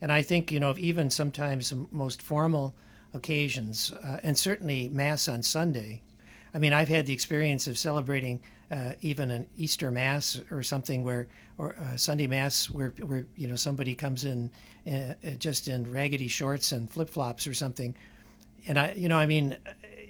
And 0.00 0.10
I 0.10 0.22
think, 0.22 0.50
you 0.50 0.58
know, 0.58 0.74
even 0.78 1.10
sometimes 1.10 1.70
the 1.70 1.86
most 1.92 2.22
formal 2.22 2.74
occasions, 3.14 3.92
uh, 4.02 4.18
and 4.24 4.36
certainly 4.36 4.88
Mass 4.88 5.28
on 5.28 5.44
Sunday, 5.44 6.02
I 6.52 6.58
mean, 6.58 6.72
I've 6.72 6.88
had 6.88 7.06
the 7.06 7.12
experience 7.12 7.68
of 7.68 7.78
celebrating 7.78 8.40
uh, 8.70 8.92
even 9.00 9.30
an 9.30 9.46
Easter 9.56 9.90
Mass 9.90 10.40
or 10.50 10.62
something 10.62 11.02
where, 11.04 11.26
or 11.58 11.70
a 11.92 11.98
Sunday 11.98 12.26
Mass 12.26 12.70
where, 12.70 12.94
where 13.00 13.26
you 13.36 13.48
know 13.48 13.56
somebody 13.56 13.94
comes 13.94 14.24
in 14.24 14.50
uh, 14.90 15.14
just 15.38 15.68
in 15.68 15.90
raggedy 15.90 16.28
shorts 16.28 16.72
and 16.72 16.90
flip 16.90 17.10
flops 17.10 17.46
or 17.46 17.54
something, 17.54 17.94
and 18.66 18.78
I, 18.78 18.92
you 18.92 19.08
know, 19.08 19.18
I 19.18 19.26
mean, 19.26 19.56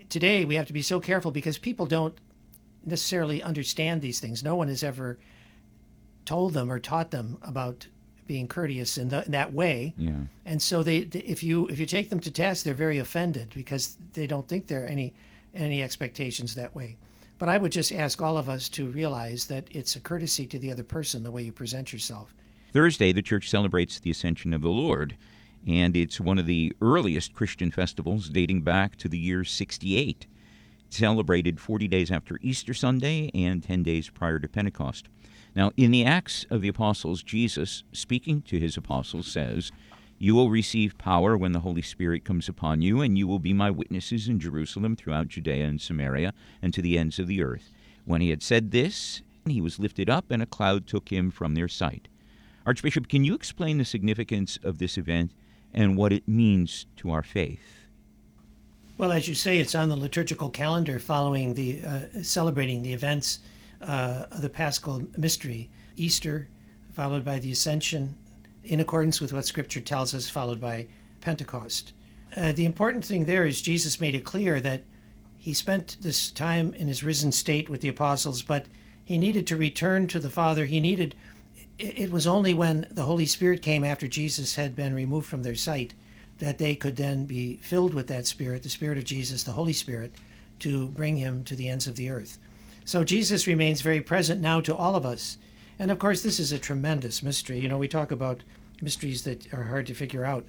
today 0.09 0.45
we 0.45 0.57
have 0.57 0.67
to 0.67 0.73
be 0.73 0.83
so 0.83 1.01
careful 1.01 1.31
because 1.31 1.59
people 1.59 1.87
don't 1.87 2.15
necessarily 2.85 3.43
understand 3.43 4.03
these 4.03 4.21
things. 4.21 4.43
No 4.43 4.55
one 4.55 4.69
has 4.69 4.83
ever 4.83 5.19
told 6.25 6.53
them 6.53 6.71
or 6.71 6.79
taught 6.79 7.11
them 7.11 7.39
about 7.43 7.87
being 8.27 8.47
courteous 8.47 8.97
in, 8.97 9.09
the, 9.09 9.25
in 9.25 9.33
that 9.33 9.53
way. 9.53 9.95
Yeah. 9.97 10.13
And 10.45 10.63
so 10.63 10.83
they, 10.83 11.05
they, 11.05 11.21
if 11.21 11.43
you 11.43 11.67
if 11.67 11.81
you 11.81 11.87
take 11.87 12.11
them 12.11 12.21
to 12.21 12.31
task, 12.31 12.65
they're 12.65 12.75
very 12.75 12.99
offended 12.99 13.53
because 13.55 13.97
they 14.13 14.27
don't 14.27 14.47
think 14.47 14.67
there 14.67 14.85
are 14.85 14.87
any 14.87 15.15
any 15.55 15.83
expectations 15.83 16.55
that 16.55 16.75
way. 16.75 16.97
But 17.41 17.49
I 17.49 17.57
would 17.57 17.73
just 17.73 17.91
ask 17.91 18.21
all 18.21 18.37
of 18.37 18.51
us 18.51 18.69
to 18.69 18.91
realize 18.91 19.47
that 19.47 19.65
it's 19.71 19.97
a 19.97 20.01
courtesy 20.01 20.47
to 20.47 20.59
the 20.59 20.71
other 20.71 20.85
person 20.85 21.23
the 21.23 21.31
way 21.31 21.43
you 21.43 21.53
present 21.53 21.91
yourself. 21.91 22.35
Thursday, 22.75 23.13
the 23.13 23.23
church 23.23 23.49
celebrates 23.49 23.99
the 23.99 24.11
Ascension 24.11 24.53
of 24.53 24.61
the 24.61 24.69
Lord, 24.69 25.17
and 25.67 25.97
it's 25.97 26.21
one 26.21 26.39
of 26.39 26.45
the 26.45 26.75
earliest 26.83 27.33
Christian 27.33 27.71
festivals 27.71 28.29
dating 28.29 28.61
back 28.61 28.97
to 28.97 29.09
the 29.09 29.19
year 29.19 29.43
68. 29.43 30.27
celebrated 30.91 31.59
40 31.59 31.89
days 31.89 32.11
after 32.11 32.39
Easter 32.43 32.75
Sunday 32.75 33.31
and 33.33 33.63
10 33.63 33.85
days 33.85 34.11
prior 34.11 34.39
to 34.39 34.47
Pentecost. 34.47 35.09
Now, 35.57 35.73
in 35.79 35.93
the 35.93 36.05
Acts 36.05 36.45
of 36.51 36.61
the 36.61 36.69
Apostles, 36.69 37.23
Jesus, 37.23 37.85
speaking 37.91 38.43
to 38.43 38.61
his 38.61 38.77
apostles, 38.77 39.27
says, 39.27 39.73
you 40.23 40.35
will 40.35 40.51
receive 40.51 40.99
power 40.99 41.35
when 41.35 41.53
the 41.53 41.61
Holy 41.61 41.81
Spirit 41.81 42.27
comes 42.27 42.47
upon 42.47 42.83
you, 42.83 43.01
and 43.01 43.17
you 43.17 43.27
will 43.27 43.39
be 43.39 43.55
my 43.55 43.71
witnesses 43.71 44.29
in 44.29 44.39
Jerusalem, 44.39 44.95
throughout 44.95 45.29
Judea 45.29 45.65
and 45.65 45.81
Samaria, 45.81 46.35
and 46.61 46.75
to 46.75 46.83
the 46.83 46.99
ends 46.99 47.19
of 47.19 47.27
the 47.27 47.43
earth. 47.43 47.73
When 48.05 48.21
he 48.21 48.29
had 48.29 48.43
said 48.43 48.71
this, 48.71 49.23
he 49.47 49.63
was 49.63 49.79
lifted 49.79 50.11
up, 50.11 50.31
and 50.31 50.43
a 50.43 50.47
cloud 50.47 50.87
took 50.87 51.09
him 51.09 51.31
from 51.31 51.55
their 51.55 51.69
sight. 51.69 52.09
Archbishop, 52.67 53.09
can 53.09 53.25
you 53.25 53.35
explain 53.35 53.79
the 53.79 53.85
significance 53.87 54.59
of 54.63 54.77
this 54.77 54.99
event 54.99 55.33
and 55.73 55.97
what 55.97 56.13
it 56.13 56.29
means 56.29 56.85
to 56.97 57.11
our 57.11 57.23
faith? 57.23 57.87
Well, 58.99 59.13
as 59.13 59.27
you 59.27 59.35
say, 59.35 59.59
it's 59.59 59.75
on 59.75 59.89
the 59.89 59.97
liturgical 59.97 60.51
calendar 60.51 60.99
following 60.99 61.55
the 61.55 61.83
uh, 61.83 62.23
celebrating 62.23 62.83
the 62.83 62.93
events 62.93 63.39
uh, 63.81 64.27
of 64.31 64.43
the 64.43 64.51
Paschal 64.51 65.03
Mystery, 65.17 65.71
Easter, 65.97 66.49
followed 66.93 67.25
by 67.25 67.39
the 67.39 67.51
Ascension, 67.51 68.17
in 68.65 68.81
accordance 68.81 69.21
with 69.21 69.33
what 69.33 69.47
Scripture 69.47 69.81
tells 69.81 70.15
us, 70.15 70.29
followed 70.29 70.61
by 70.61 70.87
Pentecost. 71.21 71.93
Uh, 72.37 72.53
the 72.53 72.65
important 72.65 73.05
thing 73.05 73.25
there 73.25 73.47
is 73.47 73.63
Jesus 73.63 74.01
made 74.01 74.15
it 74.15 74.25
clear 74.25 74.61
that 74.61 74.83
he 75.39 75.55
spent 75.55 75.97
this 76.01 76.31
time 76.31 76.75
in 76.75 76.87
his 76.87 77.03
risen 77.03 77.33
state 77.33 77.69
with 77.69 77.81
the 77.81 77.89
apostles, 77.89 78.43
but 78.43 78.67
he 79.05 79.19
needed 79.19 79.47
to 79.47 79.57
return 79.57 80.07
to 80.07 80.21
the 80.21 80.31
Father. 80.31 80.67
He 80.67 80.81
needed, 80.81 81.15
it 81.79 82.13
was 82.13 82.27
only 82.27 82.55
when 82.55 82.87
the 82.91 83.03
Holy 83.03 83.27
Spirit 83.27 83.63
came 83.63 83.83
after 83.83 84.07
Jesus 84.07 84.55
had 84.55 84.77
been 84.77 84.95
removed 84.95 85.27
from 85.27 85.43
their 85.43 85.55
sight 85.55 85.95
that 86.39 86.59
they 86.59 86.75
could 86.75 86.97
then 86.97 87.27
be 87.27 87.57
filled 87.57 87.95
with 87.95 88.07
that 88.09 88.27
Spirit, 88.27 88.63
the 88.63 88.69
Spirit 88.69 88.99
of 88.99 89.05
Jesus, 89.05 89.43
the 89.43 89.53
Holy 89.53 89.73
Spirit, 89.73 90.13
to 90.59 90.89
bring 90.89 91.17
him 91.17 91.45
to 91.45 91.57
the 91.57 91.69
ends 91.69 91.87
of 91.87 91.97
the 91.97 92.11
earth. 92.11 92.39
So 92.85 93.05
Jesus 93.05 93.47
remains 93.47 93.83
very 93.83 94.01
present 94.01 94.41
now 94.41 94.61
to 94.63 94.75
all 94.75 94.97
of 94.97 95.07
us. 95.07 95.39
And 95.81 95.91
of 95.91 95.99
course, 95.99 96.23
this 96.23 96.39
is 96.39 96.53
a 96.53 96.59
tremendous 96.59 97.23
mystery. 97.23 97.59
You 97.59 97.67
know, 97.67 97.79
we 97.79 97.89
talk 97.89 98.11
about 98.11 98.43
mysteries 98.83 99.25
that 99.25 99.51
are 99.55 99.63
hard 99.63 99.87
to 99.87 99.95
figure 99.95 100.27
out. 100.27 100.45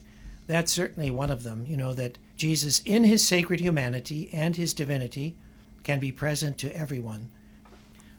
That's 0.45 0.73
certainly 0.73 1.09
one 1.09 1.31
of 1.31 1.43
them, 1.43 1.65
you 1.65 1.77
know, 1.77 1.93
that 1.93 2.17
Jesus, 2.35 2.81
in 2.83 3.05
his 3.05 3.25
sacred 3.25 3.61
humanity 3.61 4.29
and 4.33 4.57
his 4.57 4.73
divinity, 4.73 5.37
can 5.83 6.01
be 6.01 6.11
present 6.11 6.57
to 6.57 6.75
everyone. 6.75 7.31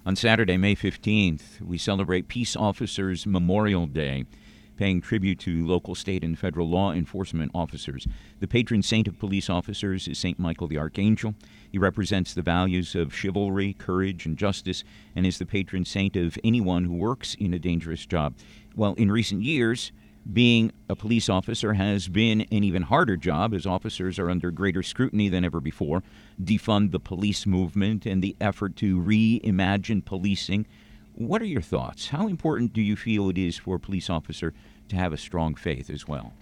On 0.06 0.16
Saturday, 0.16 0.56
May 0.56 0.74
15th, 0.74 1.60
we 1.60 1.76
celebrate 1.76 2.28
Peace 2.28 2.56
Officers 2.56 3.26
Memorial 3.26 3.86
Day, 3.86 4.24
paying 4.82 5.00
tribute 5.00 5.38
to 5.38 5.64
local, 5.64 5.94
state, 5.94 6.24
and 6.24 6.36
federal 6.36 6.68
law 6.68 6.90
enforcement 6.90 7.52
officers. 7.54 8.04
The 8.40 8.48
patron 8.48 8.82
saint 8.82 9.06
of 9.06 9.16
police 9.16 9.48
officers 9.48 10.08
is 10.08 10.18
St. 10.18 10.40
Michael 10.40 10.66
the 10.66 10.76
Archangel. 10.76 11.36
He 11.70 11.78
represents 11.78 12.34
the 12.34 12.42
values 12.42 12.96
of 12.96 13.14
chivalry, 13.14 13.74
courage, 13.74 14.26
and 14.26 14.36
justice, 14.36 14.82
and 15.14 15.24
is 15.24 15.38
the 15.38 15.46
patron 15.46 15.84
saint 15.84 16.16
of 16.16 16.36
anyone 16.42 16.82
who 16.82 16.94
works 16.94 17.36
in 17.36 17.54
a 17.54 17.60
dangerous 17.60 18.04
job. 18.06 18.34
Well, 18.74 18.94
in 18.94 19.12
recent 19.12 19.42
years, 19.42 19.92
being 20.32 20.72
a 20.88 20.96
police 20.96 21.28
officer 21.28 21.74
has 21.74 22.08
been 22.08 22.40
an 22.40 22.64
even 22.64 22.82
harder 22.82 23.16
job 23.16 23.54
as 23.54 23.66
officers 23.66 24.18
are 24.18 24.30
under 24.30 24.50
greater 24.50 24.82
scrutiny 24.82 25.28
than 25.28 25.44
ever 25.44 25.60
before. 25.60 26.02
Defund 26.42 26.90
the 26.90 26.98
police 26.98 27.46
movement 27.46 28.04
and 28.04 28.20
the 28.20 28.34
effort 28.40 28.74
to 28.78 29.00
reimagine 29.00 30.04
policing. 30.04 30.66
What 31.14 31.40
are 31.42 31.46
your 31.46 31.62
thoughts? 31.62 32.08
How 32.08 32.26
important 32.26 32.72
do 32.72 32.80
you 32.80 32.96
feel 32.96 33.28
it 33.28 33.38
is 33.38 33.58
for 33.58 33.76
a 33.76 33.80
police 33.80 34.10
officer 34.10 34.54
to 34.92 34.96
have 34.96 35.12
a 35.12 35.16
strong 35.16 35.54
faith 35.54 35.90
as 35.90 36.06
well? 36.06 36.32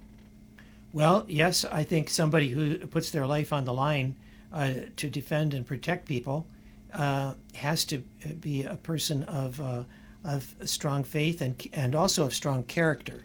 Well, 0.93 1.25
yes, 1.29 1.65
I 1.65 1.85
think 1.85 2.11
somebody 2.11 2.49
who 2.51 2.77
puts 2.87 3.11
their 3.11 3.27
life 3.27 3.53
on 3.53 3.65
the 3.65 3.73
line 3.73 4.17
uh, 4.53 4.73
to 4.97 5.09
defend 5.09 5.55
and 5.55 5.65
protect 5.65 6.07
people 6.07 6.47
uh, 6.93 7.35
has 7.55 7.85
to 7.87 7.99
be 8.41 8.65
a 8.65 8.75
person 8.75 9.23
of, 9.25 9.61
uh, 9.61 9.85
of 10.25 10.55
strong 10.65 11.05
faith 11.05 11.41
and, 11.41 11.67
and 11.73 11.95
also 11.95 12.25
of 12.27 12.35
strong 12.35 12.65
character. 12.65 13.23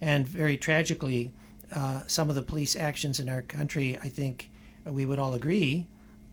And 0.00 0.28
very 0.28 0.56
tragically, 0.56 1.32
uh, 1.74 2.02
some 2.06 2.28
of 2.30 2.36
the 2.36 2.42
police 2.42 2.76
actions 2.76 3.18
in 3.18 3.28
our 3.28 3.42
country, 3.42 3.98
I 4.02 4.08
think 4.08 4.48
we 4.84 5.04
would 5.04 5.18
all 5.18 5.34
agree, 5.34 5.88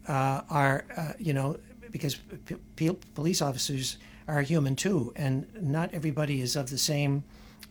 uh, 0.08 0.42
are, 0.52 0.86
uh, 0.96 1.14
you 1.18 1.34
know, 1.34 1.58
because 1.90 2.16
p- 2.46 2.58
p- 2.76 2.98
police 3.16 3.42
officers 3.42 3.98
are 4.28 4.42
human 4.42 4.76
too, 4.76 5.12
and 5.16 5.48
not 5.60 5.92
everybody 5.94 6.42
is 6.42 6.56
of 6.56 6.70
the 6.70 6.78
same 6.78 7.24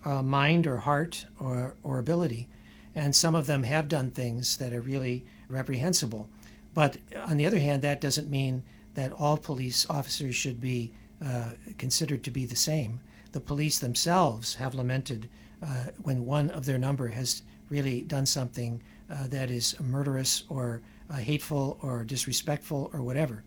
uh, 0.04 0.22
mind 0.22 0.66
or 0.66 0.78
heart 0.78 1.26
or, 1.40 1.74
or 1.82 1.98
ability. 1.98 2.48
And 2.94 3.14
some 3.14 3.34
of 3.34 3.46
them 3.46 3.64
have 3.64 3.88
done 3.88 4.10
things 4.10 4.56
that 4.58 4.72
are 4.72 4.80
really 4.80 5.24
reprehensible. 5.48 6.28
But 6.74 6.98
on 7.26 7.36
the 7.36 7.46
other 7.46 7.58
hand, 7.58 7.82
that 7.82 8.00
doesn't 8.00 8.30
mean 8.30 8.62
that 8.94 9.12
all 9.12 9.36
police 9.36 9.86
officers 9.90 10.34
should 10.34 10.60
be 10.60 10.92
uh, 11.24 11.50
considered 11.78 12.22
to 12.24 12.30
be 12.30 12.44
the 12.44 12.56
same. 12.56 13.00
The 13.32 13.40
police 13.40 13.78
themselves 13.78 14.54
have 14.54 14.74
lamented 14.74 15.28
uh, 15.62 15.86
when 16.02 16.26
one 16.26 16.50
of 16.50 16.66
their 16.66 16.78
number 16.78 17.08
has 17.08 17.42
really 17.68 18.02
done 18.02 18.26
something 18.26 18.82
uh, 19.10 19.26
that 19.28 19.50
is 19.50 19.78
murderous 19.80 20.44
or 20.48 20.82
uh, 21.10 21.16
hateful 21.16 21.78
or 21.82 22.04
disrespectful 22.04 22.90
or 22.92 23.02
whatever. 23.02 23.42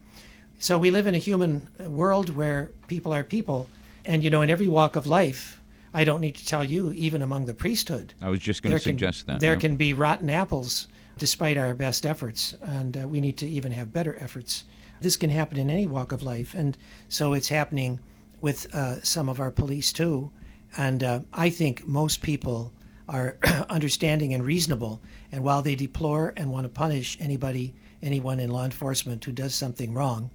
So 0.60 0.78
we 0.78 0.92
live 0.92 1.08
in 1.08 1.16
a 1.16 1.20
human 1.20 1.68
world 1.80 2.36
where 2.36 2.72
people 2.88 3.14
are 3.14 3.24
people, 3.24 3.70
and 4.06 4.24
you 4.24 4.30
know, 4.30 4.42
in 4.42 4.50
every 4.50 4.68
walk 4.68 4.96
of 4.96 5.06
life, 5.06 5.57
I 5.98 6.04
don't 6.04 6.22
need 6.22 6.36
to 6.36 6.46
tell 6.46 6.64
you, 6.64 6.92
even 6.92 7.24
among 7.24 7.46
the 7.46 7.56
priesthood. 7.56 8.14
I 8.22 8.30
was 8.30 8.40
just 8.40 8.62
going 8.62 8.76
to 8.76 8.80
suggest 8.80 9.26
can, 9.26 9.34
that. 9.34 9.40
There 9.40 9.54
yeah. 9.54 9.60
can 9.60 9.78
be 9.78 9.94
rotten 9.96 10.30
apples 10.30 10.90
despite 11.18 11.58
our 11.58 11.74
best 11.74 12.06
efforts, 12.06 12.54
and 12.62 12.96
uh, 12.96 13.08
we 13.08 13.20
need 13.20 13.36
to 13.38 13.48
even 13.48 13.72
have 13.72 13.92
better 13.92 14.16
efforts. 14.20 14.66
This 15.02 15.18
can 15.18 15.32
happen 15.32 15.58
in 15.58 15.72
any 15.72 15.88
walk 15.88 16.12
of 16.12 16.22
life, 16.22 16.54
and 16.54 16.78
so 17.10 17.34
it's 17.34 17.50
happening 17.50 18.00
with 18.42 18.72
uh, 18.76 19.02
some 19.02 19.28
of 19.28 19.40
our 19.40 19.50
police 19.50 19.92
too. 19.92 20.30
And 20.78 21.04
uh, 21.04 21.22
I 21.34 21.50
think 21.50 21.88
most 21.88 22.22
people 22.22 22.72
are 23.10 23.38
understanding 23.70 24.36
and 24.36 24.46
reasonable. 24.46 25.02
And 25.32 25.44
while 25.44 25.64
they 25.64 25.74
deplore 25.74 26.32
and 26.38 26.52
want 26.52 26.66
to 26.66 26.70
punish 26.70 27.18
anybody, 27.20 27.74
anyone 28.04 28.40
in 28.40 28.52
law 28.52 28.66
enforcement 28.66 29.26
who 29.26 29.32
does 29.32 29.56
something 29.56 29.96
wrong, 29.96 30.30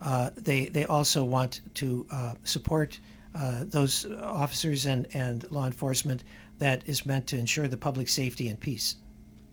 uh, 0.00 0.30
they 0.34 0.66
they 0.66 0.86
also 0.86 1.22
want 1.22 1.60
to 1.74 2.04
uh, 2.10 2.34
support 2.42 2.98
uh, 3.34 3.64
those 3.64 4.06
officers 4.22 4.86
and, 4.86 5.06
and 5.14 5.50
law 5.50 5.66
enforcement 5.66 6.24
that 6.58 6.82
is 6.86 7.04
meant 7.04 7.26
to 7.28 7.38
ensure 7.38 7.68
the 7.68 7.76
public 7.76 8.08
safety 8.08 8.48
and 8.48 8.60
peace. 8.60 8.96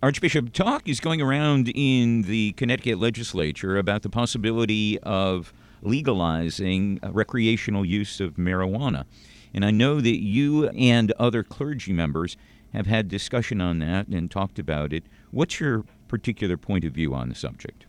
Archbishop, 0.03 0.51
talk 0.53 0.87
is 0.87 0.99
going 0.99 1.21
around 1.21 1.71
in 1.75 2.23
the 2.23 2.53
Connecticut 2.53 2.99
legislature 2.99 3.77
about 3.77 4.01
the 4.01 4.09
possibility 4.09 4.97
of 4.99 5.53
legalizing 5.81 6.99
recreational 7.03 7.85
use 7.85 8.19
of 8.19 8.35
marijuana. 8.35 9.05
And 9.53 9.65
I 9.65 9.71
know 9.71 9.99
that 9.99 10.21
you 10.21 10.69
and 10.69 11.11
other 11.13 11.43
clergy 11.43 11.93
members 11.93 12.37
have 12.73 12.87
had 12.87 13.09
discussion 13.09 13.61
on 13.61 13.79
that 13.79 14.07
and 14.07 14.31
talked 14.31 14.57
about 14.57 14.93
it. 14.93 15.03
What's 15.31 15.59
your 15.59 15.85
particular 16.07 16.57
point 16.57 16.85
of 16.85 16.93
view 16.93 17.13
on 17.13 17.29
the 17.29 17.35
subject? 17.35 17.85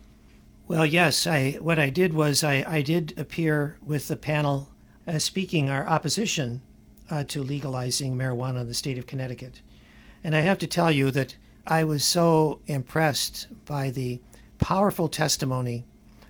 Well, 0.69 0.87
yes. 0.87 1.27
I 1.27 1.53
what 1.61 1.79
I 1.79 1.91
did 1.91 2.15
was 2.15 2.43
I, 2.43 2.65
I 2.67 2.83
did 2.83 3.15
appear 3.19 3.77
with 3.85 4.09
the 4.09 4.17
panel 4.17 4.72
uh, 5.07 5.19
speaking 5.19 5.69
our 5.69 5.87
opposition 5.87 6.63
uh, 7.11 7.25
to 7.25 7.43
legalizing 7.43 8.17
marijuana 8.17 8.63
in 8.63 8.69
the 8.69 8.75
state 8.75 8.99
of 8.99 9.07
Connecticut. 9.07 9.61
And 10.25 10.37
I 10.37 10.41
have 10.41 10.59
to 10.59 10.67
tell 10.67 10.91
you 10.91 11.11
that 11.11 11.37
I 11.67 11.85
was 11.85 12.05
so 12.05 12.61
impressed 12.67 13.49
by 13.65 13.91
the 13.91 14.21
powerful 14.59 15.09
testimony 15.09 15.85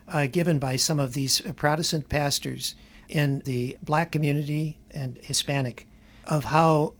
uh, 0.08 0.26
given 0.26 0.58
by 0.58 0.76
some 0.76 0.98
of 0.98 1.14
these 1.14 1.40
Protestant 1.56 2.08
pastors 2.08 2.74
in 3.08 3.40
the 3.40 3.76
black 3.82 4.10
community 4.10 4.78
and 4.90 5.18
Hispanic 5.22 5.86
of 6.26 6.44
how, 6.44 6.94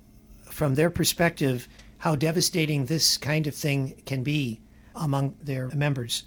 from 0.44 0.74
their 0.74 0.90
perspective, 0.90 1.68
how 1.98 2.16
devastating 2.16 2.86
this 2.86 3.16
kind 3.16 3.46
of 3.46 3.54
thing 3.54 4.02
can 4.06 4.22
be 4.22 4.60
among 4.94 5.34
their 5.42 5.68
members. 5.68 6.24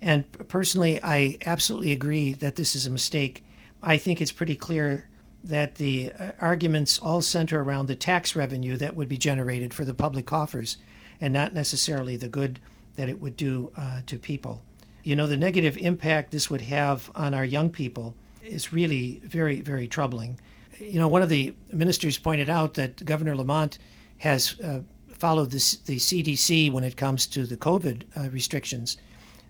And 0.00 0.30
personally, 0.48 1.00
I 1.02 1.38
absolutely 1.46 1.92
agree 1.92 2.32
that 2.34 2.56
this 2.56 2.76
is 2.76 2.86
a 2.86 2.90
mistake. 2.90 3.44
I 3.86 3.98
think 3.98 4.20
it's 4.20 4.32
pretty 4.32 4.56
clear 4.56 5.08
that 5.44 5.76
the 5.76 6.10
uh, 6.18 6.32
arguments 6.40 6.98
all 6.98 7.22
center 7.22 7.62
around 7.62 7.86
the 7.86 7.94
tax 7.94 8.34
revenue 8.34 8.76
that 8.78 8.96
would 8.96 9.08
be 9.08 9.16
generated 9.16 9.72
for 9.72 9.84
the 9.84 9.94
public 9.94 10.26
coffers 10.26 10.76
and 11.20 11.32
not 11.32 11.54
necessarily 11.54 12.16
the 12.16 12.28
good 12.28 12.58
that 12.96 13.08
it 13.08 13.20
would 13.20 13.36
do 13.36 13.70
uh, 13.76 14.00
to 14.06 14.18
people. 14.18 14.60
You 15.04 15.14
know, 15.14 15.28
the 15.28 15.36
negative 15.36 15.76
impact 15.76 16.32
this 16.32 16.50
would 16.50 16.62
have 16.62 17.12
on 17.14 17.32
our 17.32 17.44
young 17.44 17.70
people 17.70 18.16
is 18.42 18.72
really 18.72 19.22
very, 19.24 19.60
very 19.60 19.86
troubling. 19.86 20.40
You 20.80 20.98
know, 20.98 21.06
one 21.06 21.22
of 21.22 21.28
the 21.28 21.54
ministers 21.72 22.18
pointed 22.18 22.50
out 22.50 22.74
that 22.74 23.04
Governor 23.04 23.36
Lamont 23.36 23.78
has 24.18 24.58
uh, 24.60 24.80
followed 25.08 25.52
this, 25.52 25.76
the 25.76 25.96
CDC 25.96 26.72
when 26.72 26.82
it 26.82 26.96
comes 26.96 27.24
to 27.28 27.46
the 27.46 27.56
COVID 27.56 28.02
uh, 28.16 28.30
restrictions, 28.30 28.96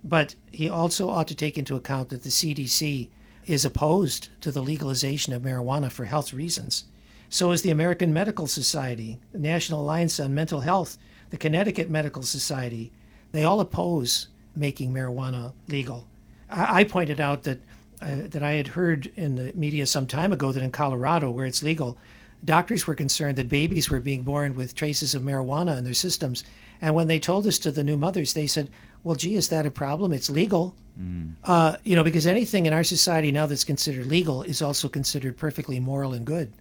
but 0.04 0.34
he 0.52 0.68
also 0.68 1.08
ought 1.08 1.28
to 1.28 1.34
take 1.34 1.56
into 1.56 1.74
account 1.74 2.10
that 2.10 2.22
the 2.22 2.28
CDC 2.28 3.08
is 3.46 3.64
opposed 3.64 4.28
to 4.40 4.50
the 4.50 4.62
legalization 4.62 5.32
of 5.32 5.42
marijuana 5.42 5.90
for 5.90 6.04
health 6.04 6.32
reasons. 6.32 6.84
So 7.28 7.52
is 7.52 7.62
the 7.62 7.70
American 7.70 8.12
Medical 8.12 8.46
Society, 8.46 9.18
the 9.32 9.38
National 9.38 9.80
Alliance 9.80 10.20
on 10.20 10.34
Mental 10.34 10.60
Health, 10.60 10.98
the 11.30 11.36
Connecticut 11.36 11.90
Medical 11.90 12.22
Society. 12.22 12.92
They 13.32 13.44
all 13.44 13.60
oppose 13.60 14.28
making 14.54 14.92
marijuana 14.92 15.52
legal. 15.68 16.06
I, 16.50 16.80
I 16.80 16.84
pointed 16.84 17.20
out 17.20 17.42
that 17.44 17.60
uh, 18.02 18.28
that 18.28 18.42
I 18.42 18.52
had 18.52 18.68
heard 18.68 19.10
in 19.16 19.36
the 19.36 19.52
media 19.54 19.86
some 19.86 20.06
time 20.06 20.32
ago 20.32 20.52
that 20.52 20.62
in 20.62 20.70
Colorado, 20.70 21.30
where 21.30 21.46
it's 21.46 21.62
legal, 21.62 21.96
doctors 22.44 22.86
were 22.86 22.94
concerned 22.94 23.36
that 23.38 23.48
babies 23.48 23.88
were 23.88 24.00
being 24.00 24.22
born 24.22 24.54
with 24.54 24.74
traces 24.74 25.14
of 25.14 25.22
marijuana 25.22 25.78
in 25.78 25.84
their 25.84 25.94
systems. 25.94 26.44
And 26.82 26.94
when 26.94 27.06
they 27.06 27.18
told 27.18 27.44
this 27.44 27.58
to 27.60 27.70
the 27.70 27.82
new 27.82 27.96
mothers, 27.96 28.34
they 28.34 28.46
said, 28.46 28.68
"Well, 29.06 29.14
gee, 29.14 29.36
is 29.36 29.48
that 29.50 29.66
a 29.66 29.70
problem? 29.70 30.12
It's 30.12 30.28
legal." 30.28 30.74
Mm. 31.00 31.34
Uh, 31.44 31.76
you 31.84 31.94
know, 31.94 32.02
because 32.02 32.26
anything 32.26 32.66
in 32.66 32.72
our 32.72 32.82
society 32.82 33.30
now 33.30 33.46
that's 33.46 33.62
considered 33.62 34.06
legal 34.06 34.42
is 34.42 34.60
also 34.62 34.88
considered 34.88 35.36
perfectly 35.36 35.78
moral 35.78 36.12
and 36.12 36.26
good, 36.26 36.52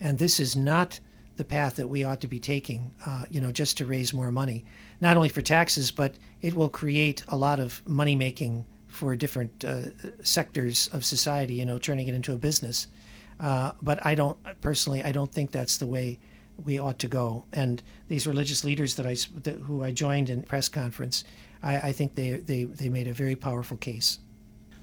and 0.00 0.18
this 0.18 0.40
is 0.40 0.56
not 0.56 0.98
the 1.36 1.44
path 1.44 1.76
that 1.76 1.88
we 1.88 2.02
ought 2.02 2.20
to 2.20 2.26
be 2.28 2.40
taking. 2.40 2.90
Uh, 3.06 3.26
you 3.30 3.40
know, 3.40 3.52
just 3.52 3.78
to 3.78 3.86
raise 3.86 4.12
more 4.12 4.32
money, 4.32 4.64
not 5.00 5.16
only 5.16 5.28
for 5.28 5.42
taxes, 5.42 5.92
but 5.92 6.16
it 6.42 6.54
will 6.54 6.68
create 6.68 7.22
a 7.28 7.36
lot 7.36 7.60
of 7.60 7.80
money 7.86 8.16
making 8.16 8.64
for 8.88 9.14
different 9.14 9.64
uh, 9.64 9.82
sectors 10.22 10.88
of 10.92 11.04
society, 11.04 11.54
you 11.54 11.64
know, 11.64 11.78
turning 11.78 12.08
it 12.08 12.14
into 12.14 12.32
a 12.32 12.36
business. 12.36 12.88
Uh, 13.38 13.70
but 13.82 14.04
I 14.04 14.14
don't 14.16 14.36
personally, 14.60 15.04
I 15.04 15.12
don't 15.12 15.32
think 15.32 15.52
that's 15.52 15.78
the 15.78 15.86
way 15.86 16.18
we 16.64 16.78
ought 16.78 16.98
to 17.00 17.08
go. 17.08 17.44
And 17.52 17.82
these 18.08 18.26
religious 18.26 18.64
leaders 18.64 18.94
that 18.94 19.06
I 19.06 19.16
that, 19.42 19.56
who 19.66 19.82
I 19.82 19.90
joined 19.90 20.30
in 20.30 20.42
press 20.42 20.68
conference, 20.68 21.24
I, 21.64 21.76
I 21.76 21.92
think 21.92 22.14
they, 22.14 22.32
they 22.32 22.64
they 22.64 22.88
made 22.88 23.08
a 23.08 23.12
very 23.12 23.34
powerful 23.34 23.76
case. 23.76 24.20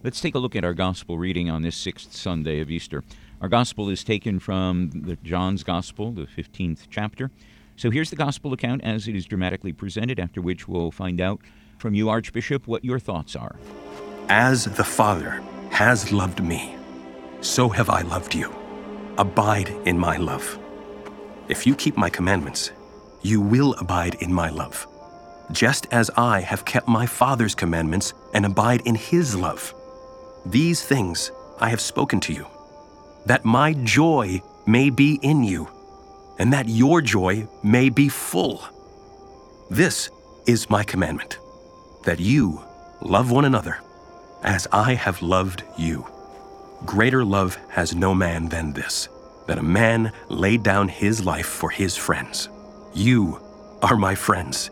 Let's 0.03 0.19
take 0.19 0.33
a 0.33 0.39
look 0.39 0.55
at 0.55 0.65
our 0.65 0.73
gospel 0.73 1.19
reading 1.19 1.49
on 1.49 1.61
this 1.61 1.75
sixth 1.75 2.13
Sunday 2.15 2.59
of 2.59 2.71
Easter. 2.71 3.03
Our 3.39 3.47
gospel 3.47 3.87
is 3.89 4.03
taken 4.03 4.39
from 4.39 4.89
the 4.89 5.15
John's 5.17 5.63
Gospel, 5.63 6.11
the 6.11 6.25
15th 6.25 6.87
chapter. 6.89 7.29
So 7.75 7.91
here's 7.91 8.09
the 8.09 8.15
gospel 8.15 8.51
account 8.51 8.83
as 8.83 9.07
it 9.07 9.15
is 9.15 9.25
dramatically 9.25 9.73
presented, 9.73 10.19
after 10.19 10.41
which 10.41 10.67
we'll 10.67 10.91
find 10.91 11.21
out 11.21 11.39
from 11.77 11.93
you, 11.93 12.09
Archbishop, 12.09 12.67
what 12.67 12.83
your 12.83 12.99
thoughts 12.99 13.35
are. 13.35 13.55
As 14.29 14.65
the 14.65 14.83
Father 14.83 15.41
has 15.69 16.11
loved 16.11 16.43
me, 16.43 16.75
so 17.41 17.69
have 17.69 17.89
I 17.89 18.01
loved 18.01 18.35
you. 18.35 18.53
Abide 19.17 19.69
in 19.85 19.97
my 19.97 20.17
love. 20.17 20.59
If 21.47 21.67
you 21.67 21.75
keep 21.75 21.97
my 21.97 22.09
commandments, 22.09 22.71
you 23.21 23.41
will 23.41 23.73
abide 23.75 24.15
in 24.15 24.33
my 24.33 24.49
love, 24.49 24.87
just 25.51 25.87
as 25.91 26.09
I 26.17 26.41
have 26.41 26.65
kept 26.65 26.87
my 26.87 27.05
Father's 27.05 27.55
commandments 27.55 28.13
and 28.33 28.45
abide 28.45 28.81
in 28.81 28.95
his 28.95 29.35
love. 29.35 29.73
These 30.45 30.83
things 30.83 31.31
I 31.59 31.69
have 31.69 31.81
spoken 31.81 32.19
to 32.21 32.33
you, 32.33 32.47
that 33.25 33.45
my 33.45 33.73
joy 33.73 34.41
may 34.65 34.89
be 34.89 35.19
in 35.21 35.43
you, 35.43 35.69
and 36.39 36.51
that 36.53 36.69
your 36.69 37.01
joy 37.01 37.47
may 37.63 37.89
be 37.89 38.09
full. 38.09 38.63
This 39.69 40.09
is 40.47 40.69
my 40.69 40.83
commandment, 40.83 41.37
that 42.03 42.19
you 42.19 42.61
love 43.01 43.31
one 43.31 43.45
another 43.45 43.79
as 44.43 44.67
I 44.71 44.95
have 44.95 45.21
loved 45.21 45.63
you. 45.77 46.07
Greater 46.85 47.23
love 47.23 47.57
has 47.69 47.93
no 47.93 48.15
man 48.15 48.49
than 48.49 48.73
this, 48.73 49.07
that 49.47 49.59
a 49.59 49.63
man 49.63 50.11
laid 50.29 50.63
down 50.63 50.87
his 50.87 51.23
life 51.23 51.45
for 51.45 51.69
his 51.69 51.95
friends. 51.95 52.49
You 52.93 53.39
are 53.83 53.97
my 53.97 54.15
friends 54.15 54.71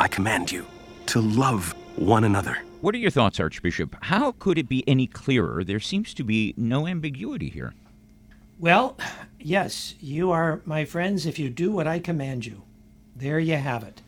I 0.00 0.08
command 0.08 0.50
you 0.50 0.66
to 1.06 1.20
love 1.20 1.74
one 1.96 2.24
another. 2.24 2.58
What 2.80 2.94
are 2.94 2.98
your 2.98 3.10
thoughts, 3.10 3.38
Archbishop? 3.38 3.94
How 4.00 4.32
could 4.32 4.58
it 4.58 4.68
be 4.68 4.82
any 4.88 5.06
clearer? 5.06 5.62
There 5.62 5.78
seems 5.78 6.14
to 6.14 6.24
be 6.24 6.54
no 6.56 6.86
ambiguity 6.86 7.50
here. 7.50 7.74
Well, 8.58 8.96
yes, 9.38 9.94
you 10.00 10.32
are 10.32 10.62
my 10.64 10.84
friends 10.84 11.26
if 11.26 11.38
you 11.38 11.50
do 11.50 11.70
what 11.70 11.86
I 11.86 11.98
command 11.98 12.46
you. 12.46 12.62
There 13.14 13.38
you 13.38 13.56
have 13.56 13.84
it. 13.84 14.00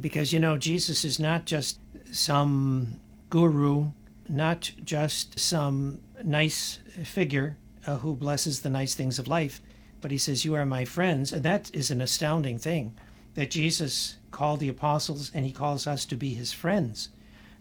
Because, 0.00 0.32
you 0.32 0.38
know, 0.38 0.56
Jesus 0.56 1.04
is 1.04 1.18
not 1.18 1.44
just 1.44 1.78
some 2.10 3.00
guru 3.28 3.90
not 4.28 4.70
just 4.84 5.38
some 5.38 6.00
nice 6.24 6.78
figure 7.04 7.58
uh, 7.86 7.98
who 7.98 8.14
blesses 8.14 8.60
the 8.60 8.70
nice 8.70 8.94
things 8.94 9.18
of 9.18 9.28
life, 9.28 9.60
but 10.00 10.10
he 10.10 10.18
says, 10.18 10.44
You 10.44 10.54
are 10.54 10.66
my 10.66 10.84
friends. 10.84 11.32
And 11.32 11.42
that 11.42 11.70
is 11.74 11.90
an 11.90 12.00
astounding 12.00 12.58
thing 12.58 12.94
that 13.34 13.50
Jesus 13.50 14.16
called 14.32 14.58
the 14.58 14.68
apostles 14.68 15.30
and 15.32 15.44
he 15.44 15.52
calls 15.52 15.86
us 15.86 16.04
to 16.06 16.16
be 16.16 16.34
his 16.34 16.52
friends. 16.52 17.10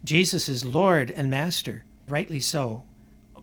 Jesus 0.03 0.49
is 0.49 0.65
Lord 0.65 1.11
and 1.11 1.29
Master, 1.29 1.83
rightly 2.07 2.39
so, 2.39 2.83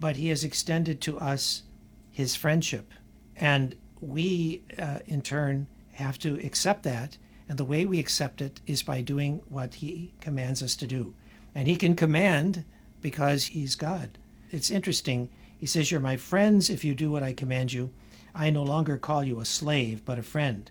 but 0.00 0.16
he 0.16 0.28
has 0.28 0.42
extended 0.42 1.00
to 1.02 1.18
us 1.18 1.62
his 2.10 2.34
friendship. 2.34 2.92
And 3.36 3.76
we, 4.00 4.62
uh, 4.76 4.98
in 5.06 5.22
turn, 5.22 5.68
have 5.92 6.18
to 6.20 6.34
accept 6.44 6.82
that. 6.82 7.16
And 7.48 7.58
the 7.58 7.64
way 7.64 7.86
we 7.86 8.00
accept 8.00 8.40
it 8.40 8.60
is 8.66 8.82
by 8.82 9.00
doing 9.00 9.40
what 9.48 9.74
he 9.74 10.12
commands 10.20 10.62
us 10.62 10.74
to 10.76 10.86
do. 10.86 11.14
And 11.54 11.68
he 11.68 11.76
can 11.76 11.94
command 11.94 12.64
because 13.00 13.46
he's 13.46 13.74
God. 13.74 14.18
It's 14.50 14.70
interesting. 14.70 15.28
He 15.56 15.66
says, 15.66 15.90
You're 15.90 16.00
my 16.00 16.16
friends 16.16 16.70
if 16.70 16.84
you 16.84 16.94
do 16.94 17.10
what 17.10 17.22
I 17.22 17.32
command 17.32 17.72
you. 17.72 17.90
I 18.34 18.50
no 18.50 18.62
longer 18.62 18.96
call 18.96 19.24
you 19.24 19.40
a 19.40 19.44
slave, 19.44 20.04
but 20.04 20.18
a 20.18 20.22
friend. 20.22 20.70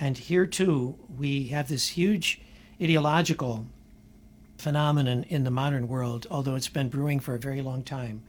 And 0.00 0.16
here 0.16 0.46
too, 0.46 0.96
we 1.18 1.48
have 1.48 1.68
this 1.68 1.88
huge 1.88 2.40
ideological 2.80 3.66
phenomenon 4.56 5.24
in 5.28 5.44
the 5.44 5.50
modern 5.50 5.88
world, 5.88 6.26
although 6.30 6.54
it's 6.54 6.68
been 6.68 6.88
brewing 6.88 7.20
for 7.20 7.34
a 7.34 7.38
very 7.38 7.62
long 7.62 7.82
time. 7.82 8.22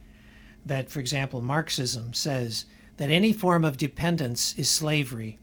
That, 0.66 0.90
for 0.90 1.00
example, 1.00 1.40
Marxism 1.40 2.12
says 2.12 2.66
that 2.96 3.10
any 3.10 3.32
form 3.32 3.64
of 3.64 3.76
dependence 3.76 4.54
is 4.58 4.68
slavery 4.68 5.38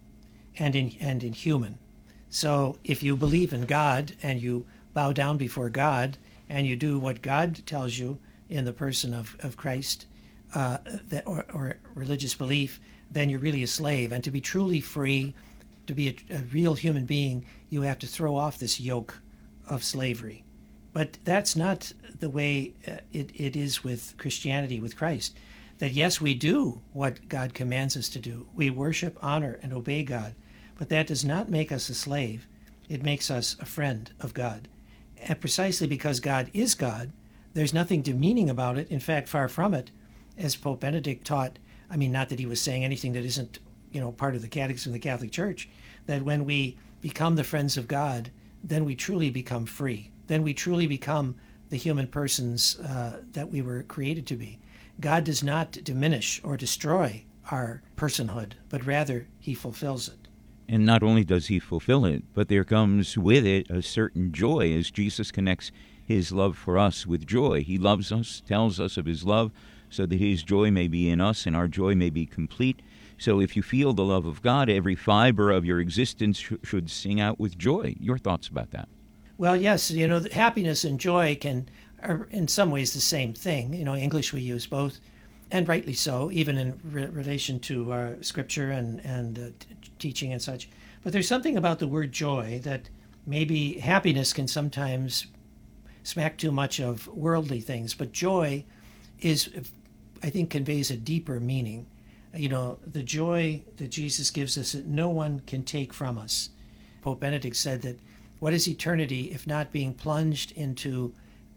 and, 0.57 0.75
in, 0.75 0.95
and 0.99 1.23
inhuman. 1.23 1.77
So 2.29 2.77
if 2.83 3.01
you 3.01 3.15
believe 3.15 3.53
in 3.53 3.65
God 3.65 4.13
and 4.21 4.41
you 4.41 4.65
bow 4.93 5.13
down 5.13 5.37
before 5.37 5.69
God, 5.69 6.17
and 6.49 6.65
you 6.65 6.75
do 6.75 6.97
what 6.99 7.21
God 7.21 7.65
tells 7.65 7.97
you 7.97 8.19
in 8.49 8.65
the 8.65 8.73
person 8.73 9.13
of, 9.13 9.35
of 9.41 9.57
Christ 9.57 10.05
uh, 10.55 10.77
that, 11.09 11.27
or, 11.27 11.45
or, 11.53 11.77
religious 11.93 12.33
belief, 12.33 12.79
then 13.11 13.29
you're 13.29 13.39
really 13.39 13.63
a 13.63 13.67
slave. 13.67 14.11
And 14.11 14.23
to 14.23 14.31
be 14.31 14.39
truly 14.39 14.79
free, 14.79 15.33
to 15.87 15.93
be 15.93 16.09
a, 16.09 16.35
a 16.35 16.39
real 16.53 16.75
human 16.75 17.05
being, 17.05 17.45
you 17.69 17.81
have 17.81 17.99
to 17.99 18.07
throw 18.07 18.35
off 18.35 18.59
this 18.59 18.79
yoke 18.79 19.19
of 19.67 19.83
slavery. 19.83 20.43
But 20.93 21.17
that's 21.23 21.55
not 21.55 21.91
the 22.19 22.29
way 22.29 22.73
uh, 22.87 22.97
it, 23.11 23.31
it 23.35 23.55
is 23.55 23.83
with 23.83 24.15
Christianity, 24.17 24.79
with 24.79 24.97
Christ. 24.97 25.37
That 25.79 25.91
yes, 25.91 26.19
we 26.19 26.33
do 26.33 26.81
what 26.93 27.29
God 27.29 27.53
commands 27.53 27.95
us 27.95 28.09
to 28.09 28.19
do. 28.19 28.47
We 28.55 28.69
worship, 28.69 29.17
honor, 29.21 29.59
and 29.61 29.73
obey 29.73 30.03
God. 30.03 30.33
But 30.77 30.89
that 30.89 31.07
does 31.07 31.23
not 31.23 31.49
make 31.49 31.71
us 31.71 31.89
a 31.89 31.93
slave. 31.93 32.47
It 32.89 33.03
makes 33.03 33.29
us 33.29 33.55
a 33.59 33.65
friend 33.65 34.11
of 34.19 34.33
God. 34.33 34.67
And 35.21 35.39
precisely 35.39 35.87
because 35.87 36.19
God 36.19 36.49
is 36.53 36.73
God, 36.75 37.11
there's 37.53 37.73
nothing 37.73 38.01
demeaning 38.01 38.49
about 38.49 38.77
it. 38.77 38.89
In 38.89 38.99
fact, 38.99 39.27
far 39.27 39.47
from 39.47 39.73
it, 39.73 39.91
as 40.37 40.55
Pope 40.55 40.79
Benedict 40.79 41.25
taught. 41.25 41.59
I 41.89 41.97
mean, 41.97 42.11
not 42.11 42.29
that 42.29 42.39
he 42.39 42.45
was 42.45 42.61
saying 42.61 42.83
anything 42.83 43.13
that 43.13 43.25
isn't, 43.25 43.59
you 43.91 43.99
know, 43.99 44.11
part 44.11 44.35
of 44.35 44.41
the 44.41 44.47
Catechism 44.47 44.91
of 44.91 44.93
the 44.93 44.99
Catholic 44.99 45.31
Church. 45.31 45.69
That 46.05 46.23
when 46.23 46.45
we 46.45 46.77
become 47.01 47.35
the 47.35 47.43
friends 47.43 47.77
of 47.77 47.87
God, 47.87 48.31
then 48.63 48.85
we 48.85 48.95
truly 48.95 49.29
become 49.29 49.65
free. 49.65 50.11
Then 50.27 50.43
we 50.43 50.53
truly 50.53 50.87
become 50.87 51.35
the 51.69 51.77
human 51.77 52.07
persons 52.07 52.79
uh, 52.79 53.21
that 53.33 53.51
we 53.51 53.61
were 53.61 53.83
created 53.83 54.25
to 54.27 54.35
be. 54.35 54.59
God 54.99 55.23
does 55.23 55.43
not 55.43 55.71
diminish 55.71 56.41
or 56.43 56.57
destroy 56.57 57.23
our 57.51 57.81
personhood, 57.95 58.53
but 58.69 58.85
rather 58.85 59.27
he 59.39 59.53
fulfills 59.53 60.07
it. 60.07 60.27
And 60.69 60.85
not 60.85 61.03
only 61.03 61.23
does 61.23 61.47
he 61.47 61.59
fulfill 61.59 62.03
it, 62.05 62.23
but 62.33 62.49
there 62.49 62.65
comes 62.65 63.17
with 63.17 63.45
it 63.45 63.69
a 63.69 63.81
certain 63.81 64.33
joy 64.33 64.73
as 64.73 64.91
Jesus 64.91 65.31
connects 65.31 65.71
his 66.03 66.31
love 66.31 66.57
for 66.57 66.77
us 66.77 67.05
with 67.05 67.25
joy. 67.25 67.63
He 67.63 67.77
loves 67.77 68.11
us, 68.11 68.41
tells 68.45 68.79
us 68.79 68.97
of 68.97 69.05
his 69.05 69.23
love, 69.23 69.51
so 69.89 70.05
that 70.05 70.19
his 70.19 70.43
joy 70.43 70.71
may 70.71 70.87
be 70.87 71.09
in 71.09 71.21
us 71.21 71.45
and 71.45 71.55
our 71.55 71.67
joy 71.67 71.95
may 71.95 72.09
be 72.09 72.25
complete. 72.25 72.81
So 73.17 73.39
if 73.39 73.55
you 73.55 73.63
feel 73.63 73.93
the 73.93 74.03
love 74.03 74.25
of 74.25 74.41
God, 74.41 74.69
every 74.69 74.95
fiber 74.95 75.51
of 75.51 75.65
your 75.65 75.79
existence 75.79 76.37
sh- 76.37 76.53
should 76.63 76.89
sing 76.89 77.19
out 77.19 77.39
with 77.39 77.57
joy. 77.57 77.95
Your 77.99 78.17
thoughts 78.17 78.47
about 78.47 78.71
that? 78.71 78.87
Well, 79.37 79.55
yes, 79.55 79.91
you 79.91 80.07
know, 80.07 80.23
happiness 80.31 80.83
and 80.83 80.99
joy 80.99 81.37
can 81.39 81.69
are 82.03 82.27
in 82.29 82.47
some 82.47 82.69
ways 82.69 82.93
the 82.93 83.01
same 83.01 83.33
thing. 83.33 83.73
You 83.73 83.85
know, 83.85 83.95
English 83.95 84.33
we 84.33 84.41
use 84.41 84.67
both, 84.67 84.99
and 85.51 85.67
rightly 85.67 85.93
so, 85.93 86.29
even 86.31 86.57
in 86.57 86.79
re- 86.83 87.07
relation 87.07 87.59
to 87.61 87.91
uh, 87.91 88.13
scripture 88.21 88.71
and 88.71 88.99
and 89.05 89.39
uh, 89.39 89.41
t- 89.59 89.91
teaching 89.99 90.31
and 90.31 90.41
such. 90.41 90.69
But 91.03 91.13
there's 91.13 91.27
something 91.27 91.57
about 91.57 91.79
the 91.79 91.87
word 91.87 92.11
joy 92.11 92.59
that 92.63 92.89
maybe 93.25 93.79
happiness 93.79 94.33
can 94.33 94.47
sometimes 94.47 95.27
smack 96.03 96.37
too 96.37 96.51
much 96.51 96.79
of 96.79 97.07
worldly 97.07 97.59
things, 97.59 97.93
but 97.93 98.11
joy 98.11 98.63
is, 99.19 99.49
I 100.23 100.29
think, 100.29 100.49
conveys 100.49 100.89
a 100.89 100.97
deeper 100.97 101.39
meaning. 101.39 101.85
You 102.37 102.49
know, 102.49 102.77
the 102.85 103.01
joy 103.01 103.63
that 103.77 103.89
Jesus 103.89 104.29
gives 104.29 104.57
us 104.57 104.73
that 104.73 104.85
no 104.85 105.09
one 105.09 105.39
can 105.47 105.63
take 105.63 105.91
from 105.91 106.19
us. 106.19 106.51
Pope 107.01 107.19
Benedict 107.19 107.55
said 107.55 107.81
that 107.81 107.99
what 108.39 108.53
is 108.53 108.67
eternity 108.67 109.31
if 109.31 109.47
not 109.47 109.71
being 109.71 109.95
plunged 109.95 110.51
into 110.51 111.15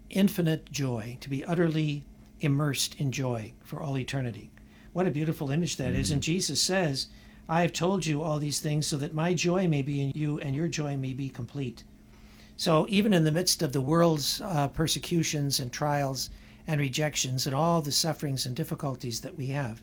infinite 0.08 0.72
joy, 0.72 1.18
to 1.20 1.28
be 1.28 1.44
utterly 1.44 2.06
immersed 2.40 2.94
in 2.98 3.12
joy 3.12 3.52
for 3.62 3.82
all 3.82 3.98
eternity? 3.98 4.50
What 4.94 5.06
a 5.06 5.10
beautiful 5.10 5.50
image 5.50 5.76
that 5.76 5.92
mm-hmm. 5.92 6.00
is! 6.00 6.10
And 6.10 6.22
Jesus 6.22 6.62
says, 6.62 7.08
I 7.46 7.60
have 7.60 7.74
told 7.74 8.06
you 8.06 8.22
all 8.22 8.38
these 8.38 8.60
things 8.60 8.86
so 8.86 8.96
that 8.96 9.12
my 9.12 9.34
joy 9.34 9.68
may 9.68 9.82
be 9.82 10.00
in 10.00 10.12
you 10.14 10.38
and 10.40 10.56
your 10.56 10.68
joy 10.68 10.96
may 10.96 11.12
be 11.12 11.28
complete. 11.28 11.84
So, 12.56 12.86
even 12.88 13.12
in 13.12 13.24
the 13.24 13.32
midst 13.32 13.60
of 13.60 13.72
the 13.72 13.80
world's 13.80 14.40
uh, 14.40 14.68
persecutions 14.68 15.60
and 15.60 15.70
trials 15.70 16.30
and 16.66 16.80
rejections 16.80 17.46
and 17.46 17.54
all 17.54 17.82
the 17.82 17.92
sufferings 17.92 18.46
and 18.46 18.56
difficulties 18.56 19.20
that 19.20 19.36
we 19.36 19.48
have, 19.48 19.82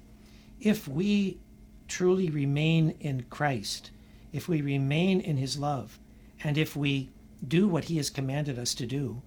if 0.59 0.87
we 0.87 1.39
truly 1.87 2.29
remain 2.29 2.95
in 2.99 3.25
Christ, 3.29 3.91
if 4.33 4.47
we 4.47 4.61
remain 4.61 5.19
in 5.21 5.37
His 5.37 5.57
love, 5.57 5.99
and 6.43 6.57
if 6.57 6.75
we 6.75 7.09
do 7.47 7.67
what 7.67 7.85
He 7.85 7.97
has 7.97 8.09
commanded 8.09 8.59
us 8.59 8.73
to 8.75 8.85
do, 8.85 9.21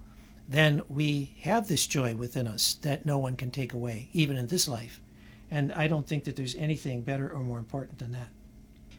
then 0.48 0.82
we 0.88 1.36
have 1.42 1.68
this 1.68 1.86
joy 1.86 2.14
within 2.14 2.48
us 2.48 2.74
that 2.82 3.06
no 3.06 3.18
one 3.18 3.36
can 3.36 3.50
take 3.50 3.72
away, 3.72 4.08
even 4.12 4.36
in 4.36 4.48
this 4.48 4.66
life. 4.66 5.00
And 5.50 5.72
I 5.72 5.86
don't 5.86 6.06
think 6.06 6.24
that 6.24 6.36
there's 6.36 6.56
anything 6.56 7.02
better 7.02 7.30
or 7.30 7.40
more 7.40 7.58
important 7.58 7.98
than 7.98 8.12
that. 8.12 8.28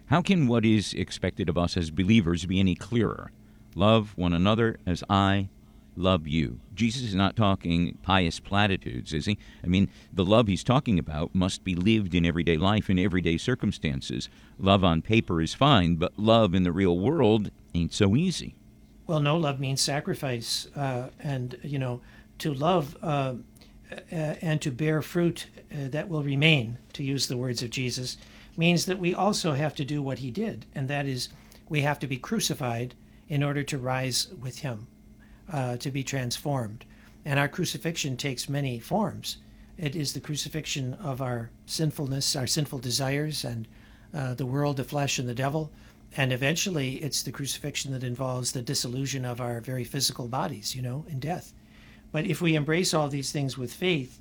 How 0.05 0.21
can 0.21 0.47
what 0.47 0.65
is 0.65 0.93
expected 0.93 1.49
of 1.49 1.57
us 1.57 1.77
as 1.77 1.89
believers 1.89 2.45
be 2.45 2.59
any 2.59 2.75
clearer? 2.75 3.31
Love 3.75 4.13
one 4.17 4.33
another 4.33 4.77
as 4.85 5.03
I 5.09 5.49
love 5.95 6.27
you. 6.27 6.59
Jesus 6.73 7.03
is 7.03 7.15
not 7.15 7.35
talking 7.35 7.97
pious 8.01 8.39
platitudes, 8.39 9.13
is 9.13 9.25
he? 9.25 9.37
I 9.63 9.67
mean, 9.67 9.89
the 10.11 10.25
love 10.25 10.47
he's 10.47 10.63
talking 10.63 10.97
about 10.97 11.35
must 11.35 11.63
be 11.63 11.75
lived 11.75 12.15
in 12.15 12.25
everyday 12.25 12.57
life, 12.57 12.89
in 12.89 12.97
everyday 12.97 13.37
circumstances. 13.37 14.29
Love 14.57 14.83
on 14.83 15.01
paper 15.01 15.41
is 15.41 15.53
fine, 15.53 15.95
but 15.95 16.17
love 16.17 16.53
in 16.53 16.63
the 16.63 16.71
real 16.71 16.97
world 16.97 17.51
ain't 17.73 17.93
so 17.93 18.15
easy. 18.15 18.55
Well, 19.07 19.19
no, 19.19 19.37
love 19.37 19.59
means 19.59 19.81
sacrifice. 19.81 20.67
Uh, 20.75 21.09
and, 21.19 21.57
you 21.63 21.79
know, 21.79 22.01
to 22.39 22.53
love 22.53 22.97
uh, 23.03 23.35
uh, 23.91 24.15
and 24.15 24.61
to 24.61 24.71
bear 24.71 25.01
fruit 25.01 25.47
uh, 25.71 25.89
that 25.89 26.07
will 26.07 26.23
remain, 26.23 26.77
to 26.93 27.03
use 27.03 27.27
the 27.27 27.37
words 27.37 27.61
of 27.61 27.69
Jesus, 27.69 28.17
means 28.57 28.85
that 28.85 28.99
we 28.99 29.13
also 29.13 29.53
have 29.53 29.75
to 29.75 29.85
do 29.85 30.01
what 30.01 30.19
he 30.19 30.31
did, 30.31 30.65
and 30.73 30.87
that 30.87 31.05
is 31.05 31.29
we 31.69 31.81
have 31.81 31.99
to 31.99 32.07
be 32.07 32.17
crucified 32.17 32.95
in 33.27 33.43
order 33.43 33.63
to 33.63 33.77
rise 33.77 34.27
with 34.41 34.59
him 34.59 34.87
uh, 35.51 35.77
to 35.77 35.91
be 35.91 36.03
transformed. 36.03 36.85
And 37.25 37.39
our 37.39 37.47
crucifixion 37.47 38.17
takes 38.17 38.49
many 38.49 38.79
forms. 38.79 39.37
It 39.77 39.95
is 39.95 40.13
the 40.13 40.19
crucifixion 40.19 40.93
of 40.95 41.21
our 41.21 41.49
sinfulness, 41.65 42.35
our 42.35 42.47
sinful 42.47 42.79
desires, 42.79 43.43
and 43.43 43.67
uh, 44.13 44.33
the 44.33 44.45
world, 44.45 44.77
the 44.77 44.83
flesh, 44.83 45.19
and 45.19 45.27
the 45.27 45.35
devil. 45.35 45.71
And 46.17 46.33
eventually, 46.33 46.95
it's 46.95 47.23
the 47.23 47.31
crucifixion 47.31 47.91
that 47.93 48.03
involves 48.03 48.51
the 48.51 48.61
dissolution 48.61 49.25
of 49.25 49.39
our 49.39 49.61
very 49.61 49.83
physical 49.83 50.27
bodies, 50.27 50.75
you 50.75 50.81
know, 50.81 51.05
in 51.07 51.19
death. 51.19 51.53
But 52.11 52.25
if 52.25 52.41
we 52.41 52.55
embrace 52.55 52.93
all 52.93 53.07
these 53.07 53.31
things 53.31 53.57
with 53.57 53.73
faith 53.73 54.19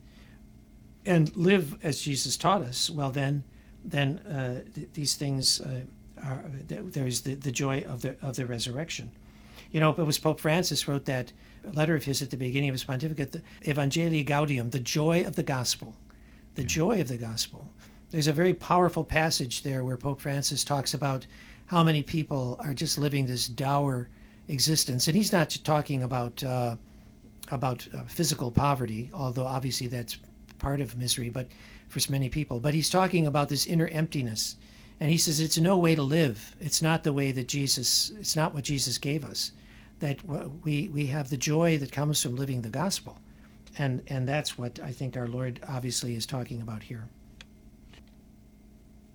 and 1.04 1.34
live 1.36 1.76
as 1.82 2.00
Jesus 2.00 2.36
taught 2.36 2.62
us, 2.62 2.88
well, 2.88 3.10
then, 3.10 3.42
then 3.84 4.18
uh, 4.18 4.62
th- 4.74 4.88
these 4.92 5.14
things 5.16 5.60
uh, 5.60 5.80
are, 6.22 6.44
there's 6.68 7.22
the, 7.22 7.34
the 7.34 7.50
joy 7.50 7.80
of 7.88 8.02
the 8.02 8.16
of 8.22 8.36
the 8.36 8.46
resurrection. 8.46 9.10
You 9.70 9.80
know, 9.80 9.90
it 9.90 9.98
was 9.98 10.18
Pope 10.18 10.40
Francis 10.40 10.88
wrote 10.88 11.04
that 11.04 11.32
letter 11.72 11.94
of 11.94 12.04
his 12.04 12.22
at 12.22 12.30
the 12.30 12.36
beginning 12.36 12.68
of 12.68 12.74
his 12.74 12.84
pontificate, 12.84 13.32
the 13.32 13.42
Evangelii 13.62 14.26
Gaudium, 14.26 14.70
the 14.70 14.80
joy 14.80 15.24
of 15.24 15.36
the 15.36 15.42
gospel. 15.42 15.94
The 16.54 16.64
joy 16.64 17.00
of 17.00 17.08
the 17.08 17.16
gospel. 17.16 17.70
There's 18.10 18.26
a 18.26 18.32
very 18.32 18.54
powerful 18.54 19.04
passage 19.04 19.62
there 19.62 19.84
where 19.84 19.96
Pope 19.96 20.20
Francis 20.20 20.64
talks 20.64 20.94
about 20.94 21.26
how 21.66 21.84
many 21.84 22.02
people 22.02 22.56
are 22.58 22.74
just 22.74 22.98
living 22.98 23.26
this 23.26 23.46
dour 23.46 24.08
existence, 24.48 25.06
and 25.06 25.16
he's 25.16 25.30
not 25.30 25.56
talking 25.62 26.02
about 26.02 26.42
uh, 26.42 26.74
about 27.52 27.86
uh, 27.94 28.02
physical 28.04 28.50
poverty, 28.50 29.10
although 29.14 29.46
obviously 29.46 29.86
that's 29.86 30.18
part 30.58 30.80
of 30.80 30.96
misery, 30.96 31.30
but 31.30 31.48
for 31.88 32.00
so 32.00 32.10
many 32.10 32.28
people. 32.28 32.58
But 32.58 32.74
he's 32.74 32.90
talking 32.90 33.26
about 33.26 33.48
this 33.48 33.66
inner 33.66 33.88
emptiness, 33.88 34.56
and 35.00 35.10
he 35.10 35.18
says 35.18 35.40
it's 35.40 35.58
no 35.58 35.78
way 35.78 35.94
to 35.94 36.02
live. 36.02 36.54
It's 36.60 36.82
not 36.82 37.02
the 37.02 37.12
way 37.12 37.32
that 37.32 37.48
Jesus. 37.48 38.12
It's 38.20 38.36
not 38.36 38.54
what 38.54 38.64
Jesus 38.64 38.98
gave 38.98 39.24
us 39.24 39.52
that 40.00 40.18
we, 40.64 40.88
we 40.88 41.06
have 41.06 41.30
the 41.30 41.36
joy 41.36 41.78
that 41.78 41.92
comes 41.92 42.22
from 42.22 42.36
living 42.36 42.62
the 42.62 42.68
gospel. 42.68 43.18
And, 43.78 44.02
and 44.08 44.28
that's 44.28 44.58
what 44.58 44.80
I 44.82 44.90
think 44.90 45.16
our 45.16 45.28
Lord 45.28 45.60
obviously 45.68 46.16
is 46.16 46.26
talking 46.26 46.60
about 46.60 46.82
here. 46.82 47.08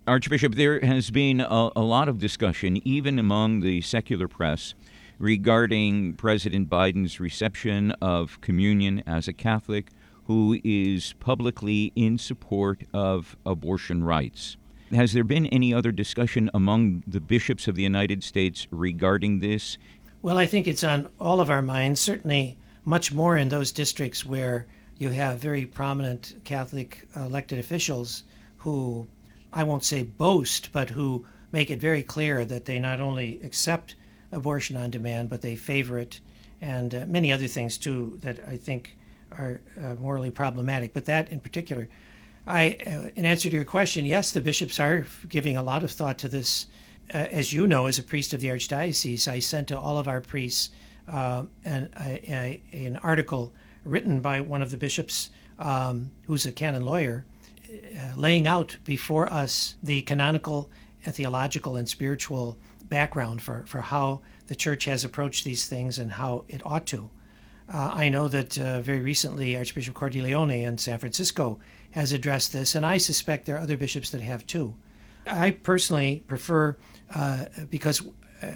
Archbishop, 0.08 0.56
there 0.56 0.80
has 0.82 1.10
been 1.10 1.42
a, 1.42 1.72
a, 1.76 1.82
lot 1.82 2.08
of 2.08 2.20
discussion, 2.20 2.80
even 2.88 3.18
among 3.18 3.62
the 3.62 3.82
secular 3.82 4.28
press, 4.28 4.76
regarding 5.18 6.14
President 6.14 6.70
Biden's 6.70 7.20
reception 7.20 7.92
of 8.02 8.40
communion 8.42 9.02
as 9.08 9.28
a 9.28 9.34
Catholic 9.34 9.90
who 10.26 10.60
is 10.64 11.14
publicly 11.20 11.92
in 11.96 12.18
support 12.18 12.84
of 12.94 13.36
abortion 13.46 14.04
rights. 14.04 14.58
Has 14.92 15.14
there 15.14 15.24
been 15.24 15.48
any 15.48 15.74
other 15.74 15.92
discussion 15.92 16.50
among 16.54 17.04
the 17.08 17.20
bishops 17.20 17.68
of 17.68 17.76
the 17.76 17.82
United 17.82 18.24
States 18.24 18.68
regarding 18.70 19.40
this? 19.40 19.78
Well, 20.22 20.38
I 20.38 20.46
think 20.46 20.68
it's 20.68 20.84
on 20.84 21.10
all 21.20 21.42
of 21.42 21.50
our 21.50 21.62
minds, 21.62 22.00
certainly 22.00 22.58
much 22.84 23.12
more 23.12 23.36
in 23.36 23.50
those 23.50 23.72
districts 23.72 24.26
where 24.26 24.68
you 24.98 25.10
have 25.10 25.40
very 25.40 25.66
prominent 25.66 26.36
Catholic 26.44 27.08
elected 27.16 27.58
officials 27.58 28.24
who, 28.58 29.08
I 29.52 29.64
won't 29.64 29.84
say 29.84 30.04
boast, 30.04 30.70
but 30.72 30.92
who 30.92 31.26
make 31.52 31.72
it 31.72 31.80
very 31.80 32.04
clear 32.04 32.46
that 32.46 32.66
they 32.66 32.80
not 32.80 33.02
only 33.02 33.40
accept 33.44 33.96
abortion 34.32 34.78
on 34.78 34.92
demand, 34.92 35.30
but 35.30 35.42
they 35.42 35.56
favor 35.56 35.98
it, 35.98 36.20
and 36.62 36.94
uh, 36.94 37.06
many 37.08 37.32
other 37.32 37.48
things 37.48 37.78
too 37.78 38.20
that 38.22 38.40
I 38.48 38.58
think 38.58 38.96
are 39.32 39.62
uh, 39.84 39.96
morally 39.96 40.32
problematic. 40.32 40.94
But 40.94 41.06
that 41.06 41.32
in 41.32 41.40
particular, 41.40 41.90
I, 42.48 42.78
uh, 42.86 43.10
in 43.16 43.26
answer 43.26 43.50
to 43.50 43.56
your 43.56 43.66
question, 43.66 44.06
yes, 44.06 44.32
the 44.32 44.42
bishops 44.42 44.80
are 44.80 45.06
giving 45.28 45.58
a 45.58 45.64
lot 45.64 45.84
of 45.84 45.92
thought 45.92 46.18
to 46.20 46.28
this 46.28 46.68
uh, 47.14 47.18
as 47.18 47.54
you 47.54 47.68
know, 47.68 47.86
as 47.86 48.00
a 48.00 48.04
priest 48.04 48.34
of 48.34 48.42
the 48.42 48.48
Archdiocese, 48.48 49.28
I 49.28 49.40
sent 49.40 49.68
to 49.68 49.80
all 49.80 49.98
of 49.98 50.08
our 50.08 50.22
priests 50.22 50.72
uh, 51.08 51.44
an, 51.64 51.90
a, 52.00 52.32
a, 52.32 52.62
an 52.86 52.98
article 52.98 53.54
written 53.84 54.22
by 54.22 54.42
one 54.42 54.62
of 54.62 54.72
the 54.72 54.78
bishops, 54.78 55.30
um, 55.60 56.10
who's 56.26 56.46
a 56.46 56.52
canon 56.52 56.84
lawyer, 56.84 57.26
uh, 57.72 58.14
laying 58.16 58.48
out 58.48 58.76
before 58.86 59.32
us 59.32 59.76
the 59.84 60.02
canonical, 60.02 60.70
theological, 61.04 61.76
and 61.76 61.88
spiritual 61.88 62.58
background 62.86 63.42
for, 63.42 63.64
for 63.68 63.82
how 63.82 64.22
the 64.48 64.56
church 64.56 64.86
has 64.86 65.04
approached 65.04 65.44
these 65.44 65.68
things 65.68 66.00
and 66.00 66.12
how 66.12 66.44
it 66.48 66.62
ought 66.66 66.88
to. 66.88 67.10
Uh, 67.72 67.92
I 67.94 68.10
know 68.10 68.28
that 68.28 68.60
uh, 68.60 68.82
very 68.82 69.00
recently 69.00 69.56
Archbishop 69.56 69.96
Cordileone 69.96 70.64
in 70.64 70.78
San 70.78 71.00
Francisco 71.00 71.60
has 71.96 72.12
addressed 72.12 72.52
this, 72.52 72.76
and 72.76 72.86
I 72.86 72.98
suspect 72.98 73.46
there 73.46 73.56
are 73.56 73.62
other 73.62 73.78
bishops 73.78 74.10
that 74.10 74.20
have 74.20 74.46
too. 74.46 74.76
I 75.26 75.52
personally 75.52 76.24
prefer 76.28 76.76
uh, 77.16 77.46
because 77.70 78.06
uh, 78.44 78.48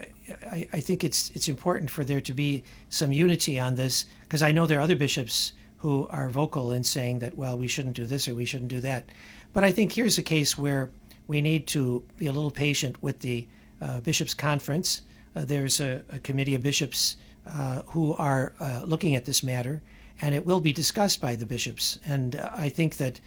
I, 0.52 0.67
I, 0.73 0.82
think 0.82 1.06
it's 1.06 1.32
it's 1.34 1.47
important 1.47 1.89
for 1.89 2.04
there 2.04 2.19
to 2.19 2.34
be 2.34 2.65
some 2.89 3.13
unity 3.13 3.58
on 3.58 3.75
this 3.75 4.06
because 4.23 4.43
I 4.43 4.52
know 4.52 4.65
there 4.65 4.80
are 4.80 4.82
other 4.82 4.97
bishops 4.97 5.54
who 5.78 6.06
are 6.12 6.30
vocal 6.30 6.73
in 6.73 6.84
saying 6.84 7.19
that 7.19 7.38
well 7.38 7.58
we 7.58 7.69
shouldn't 7.69 7.95
do 7.95 8.06
this 8.06 8.28
or 8.28 8.36
we 8.36 8.43
shouldn't 8.43 8.69
do 8.69 8.82
that, 8.82 9.06
but 9.54 9.63
I 9.63 9.71
think 9.71 9.93
here's 9.93 10.17
a 10.17 10.23
case 10.23 10.58
where 10.58 10.91
we 11.28 11.41
need 11.41 11.65
to 11.67 12.04
be 12.17 12.28
a 12.28 12.34
little 12.34 12.52
patient 12.52 13.02
with 13.02 13.19
the 13.19 13.47
uh, 13.82 14.02
bishops' 14.02 14.34
conference. 14.34 15.04
Uh, 15.34 15.45
there's 15.45 15.80
a, 15.80 16.02
a, 16.12 16.19
committee 16.19 16.56
of 16.56 16.62
bishops 16.62 17.15
uh, 17.47 17.84
who 17.86 18.13
are 18.15 18.52
looking 18.86 19.15
at 19.15 19.23
this 19.23 19.43
matter, 19.43 19.82
and 20.21 20.36
it 20.36 20.45
will 20.45 20.60
be 20.60 20.73
discussed 20.73 21.21
by 21.21 21.36
the 21.36 21.45
bishops. 21.45 21.99
And 22.05 22.36
I 22.53 22.69
think 22.69 22.97
that 22.97 23.19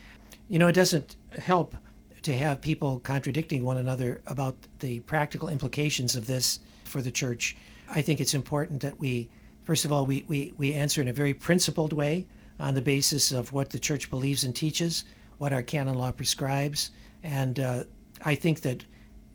you 0.48 0.58
know 0.58 0.68
it 0.68 0.74
doesn't 0.74 1.16
help 1.38 1.74
to 2.22 2.36
have 2.36 2.60
people 2.60 3.00
contradicting 3.00 3.64
one 3.64 3.78
another 3.78 4.20
about 4.26 4.56
the 4.78 5.00
practical 5.00 5.48
implications 5.48 6.14
of 6.14 6.26
this 6.26 6.60
for 6.84 7.02
the 7.02 7.10
church. 7.10 7.56
I 7.90 8.00
think 8.00 8.20
it's 8.20 8.34
important 8.34 8.80
that 8.82 8.98
we, 8.98 9.28
first 9.64 9.84
of 9.84 9.92
all, 9.92 10.06
we, 10.06 10.24
we, 10.28 10.54
we 10.56 10.72
answer 10.72 11.02
in 11.02 11.08
a 11.08 11.12
very 11.12 11.34
principled 11.34 11.92
way 11.92 12.26
on 12.60 12.74
the 12.74 12.82
basis 12.82 13.32
of 13.32 13.52
what 13.52 13.70
the 13.70 13.78
church 13.78 14.08
believes 14.08 14.44
and 14.44 14.54
teaches, 14.54 15.04
what 15.38 15.52
our 15.52 15.62
canon 15.62 15.96
law 15.96 16.12
prescribes. 16.12 16.90
And 17.22 17.58
uh, 17.58 17.84
I 18.24 18.34
think 18.34 18.60
that 18.60 18.84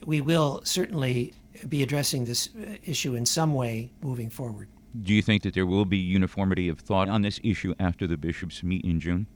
we 0.06 0.22
will 0.22 0.62
certainly 0.64 1.34
be 1.68 1.84
addressing 1.84 2.26
this 2.26 2.50
uh, 2.56 2.76
issue 2.86 3.16
in 3.16 3.26
some 3.26 3.54
way 3.54 3.92
moving 4.02 4.30
forward. 4.30 4.70
Do 5.04 5.14
you 5.14 5.22
think 5.22 5.44
that 5.44 5.54
there 5.54 5.66
will 5.66 5.86
be 5.86 5.98
uniformity 5.98 6.70
of 6.70 6.80
thought 6.80 7.10
on 7.10 7.22
this 7.22 7.40
issue 7.44 7.74
after 7.80 8.08
the 8.08 8.18
bishops 8.18 8.64
meet 8.64 8.84
in 8.84 9.00
June? 9.00 9.28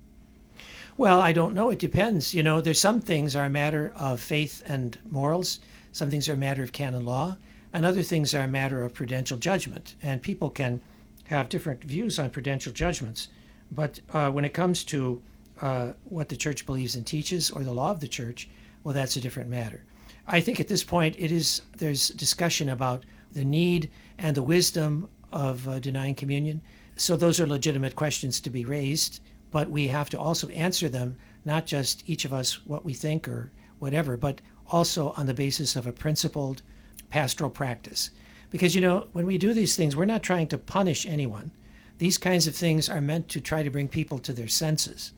Well, 0.98 1.22
I 1.22 1.34
don't 1.34 1.54
know. 1.54 1.70
It 1.70 1.80
depends. 1.80 2.34
You 2.34 2.44
know, 2.44 2.62
there's 2.62 2.80
some 2.80 3.00
things 3.00 3.36
are 3.36 3.46
a 3.46 3.50
matter 3.50 3.94
of 3.96 4.20
faith 4.20 4.64
and 4.66 4.98
morals. 5.10 5.60
Some 5.92 6.10
things 6.10 6.28
are 6.30 6.34
a 6.34 6.38
matter 6.38 6.64
of 6.64 6.72
canon 6.72 7.06
law, 7.06 7.38
and 7.74 7.86
other 7.86 8.04
things 8.04 8.34
are 8.34 8.44
a 8.44 8.48
matter 8.48 8.84
of 8.84 8.94
prudential 8.94 9.38
judgment. 9.38 9.96
And 10.02 10.22
people 10.22 10.50
can 10.50 10.82
have 11.26 11.50
different 11.50 11.84
views 11.84 12.20
on 12.20 12.30
prudential 12.30 12.74
judgments. 12.74 13.30
But 13.72 14.00
uh, 14.14 14.30
when 14.32 14.46
it 14.46 14.54
comes 14.54 14.84
to 14.86 15.22
uh, 15.62 15.94
what 16.06 16.30
the 16.30 16.36
church 16.36 16.66
believes 16.66 16.96
and 16.96 17.06
teaches, 17.06 17.52
or 17.52 17.64
the 17.64 17.74
law 17.74 17.92
of 17.92 18.00
the 18.00 18.08
church, 18.08 18.50
well, 18.84 18.94
that's 18.94 19.16
a 19.16 19.22
different 19.22 19.50
matter. 19.50 19.84
I 20.28 20.40
think 20.42 20.60
at 20.60 20.68
this 20.68 20.84
point 20.84 21.16
it 21.18 21.32
is 21.32 21.62
there's 21.78 22.10
discussion 22.10 22.70
about 22.70 23.06
the 23.32 23.46
need 23.46 23.90
and 24.18 24.36
the 24.36 24.44
wisdom 24.44 25.08
of 25.32 25.68
uh, 25.68 25.80
denying 25.80 26.16
communion. 26.16 26.62
So 26.96 27.16
those 27.16 27.40
are 27.40 27.48
legitimate 27.48 27.96
questions 27.96 28.40
to 28.42 28.50
be 28.50 28.66
raised 28.66 29.20
but 29.52 29.70
we 29.70 29.88
have 29.90 30.10
to 30.10 30.20
also 30.20 30.48
answer 30.50 30.90
them, 30.90 31.18
not 31.46 31.66
just 31.66 32.04
each 32.10 32.26
of 32.26 32.34
us 32.34 32.66
what 32.66 32.86
we 32.86 32.94
think 32.94 33.28
or 33.28 33.52
whatever, 33.80 34.18
but 34.18 34.42
also 34.72 35.14
on 35.18 35.26
the 35.26 35.34
basis 35.34 35.76
of 35.76 35.86
a 35.86 35.92
principled 35.92 36.62
pastoral 37.10 37.50
practice. 37.50 38.10
Because, 38.50 38.74
you 38.74 38.82
know, 38.82 39.08
when 39.12 39.26
we 39.26 39.38
do 39.38 39.54
these 39.54 39.76
things, 39.76 39.96
we're 39.96 40.06
not 40.06 40.24
trying 40.24 40.48
to 40.48 40.58
punish 40.58 41.06
anyone. 41.06 41.52
These 41.98 42.18
kinds 42.18 42.48
of 42.48 42.56
things 42.56 42.90
are 42.90 43.02
meant 43.02 43.30
to 43.30 43.42
try 43.42 43.64
to 43.64 43.70
bring 43.70 43.88
people 43.88 44.20
to 44.20 44.34
their 44.34 44.48
senses 44.48 45.12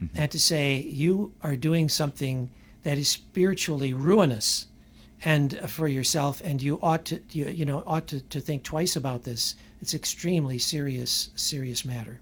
mm-hmm. 0.00 0.16
and 0.16 0.30
to 0.30 0.40
say, 0.40 0.78
you 0.78 1.32
are 1.42 1.56
doing 1.56 1.88
something 1.88 2.50
that 2.84 2.98
is 2.98 3.08
spiritually 3.08 3.92
ruinous 3.92 4.66
and 5.24 5.58
for 5.70 5.88
yourself 5.88 6.40
and 6.44 6.62
you 6.62 6.78
ought 6.82 7.04
to 7.04 7.20
you, 7.32 7.46
you 7.48 7.64
know 7.64 7.82
ought 7.86 8.06
to, 8.06 8.20
to 8.22 8.40
think 8.40 8.62
twice 8.62 8.96
about 8.96 9.24
this 9.24 9.54
it's 9.80 9.94
extremely 9.94 10.58
serious 10.58 11.30
serious 11.34 11.84
matter 11.84 12.20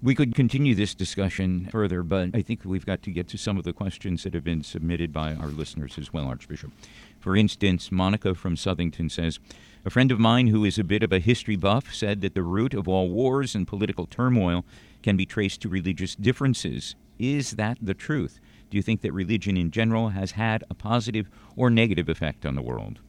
We 0.00 0.14
could 0.14 0.34
continue 0.36 0.76
this 0.76 0.94
discussion 0.94 1.66
further, 1.72 2.04
but 2.04 2.30
I 2.32 2.42
think 2.42 2.60
we've 2.64 2.86
got 2.86 3.02
to 3.02 3.10
get 3.10 3.26
to 3.28 3.36
some 3.36 3.58
of 3.58 3.64
the 3.64 3.72
questions 3.72 4.22
that 4.22 4.34
have 4.34 4.44
been 4.44 4.62
submitted 4.62 5.12
by 5.12 5.34
our 5.34 5.48
listeners 5.48 5.98
as 5.98 6.12
well, 6.12 6.26
Archbishop. 6.26 6.70
For 7.18 7.36
instance, 7.36 7.90
Monica 7.90 8.34
from 8.36 8.54
Southington 8.54 9.10
says, 9.10 9.40
a 9.84 9.90
friend 9.90 10.12
of 10.12 10.20
mine 10.20 10.48
who 10.48 10.64
is 10.64 10.78
a 10.78 10.84
bit 10.84 11.02
of 11.02 11.12
a 11.12 11.18
history 11.18 11.56
buff 11.56 11.92
said 11.92 12.20
that 12.20 12.34
the 12.34 12.44
root 12.44 12.74
of 12.74 12.86
all 12.86 13.08
wars 13.10 13.56
and 13.56 13.66
political 13.66 14.06
turmoil 14.06 14.64
can 15.02 15.16
be 15.16 15.26
traced 15.26 15.62
to 15.62 15.68
religious 15.68 16.14
differences. 16.14 16.94
Is 17.18 17.52
that 17.52 17.78
the 17.82 17.94
truth? 17.94 18.38
Do 18.70 18.76
you 18.76 18.82
think 18.82 19.00
that 19.02 19.12
religion 19.12 19.56
in 19.56 19.70
general 19.70 20.10
has 20.10 20.32
had 20.32 20.64
a 20.70 20.74
positive 20.74 21.28
or 21.56 21.70
negative 21.70 22.08
effect 22.08 22.44
on 22.44 22.54
the 22.54 22.62
world? 22.62 23.00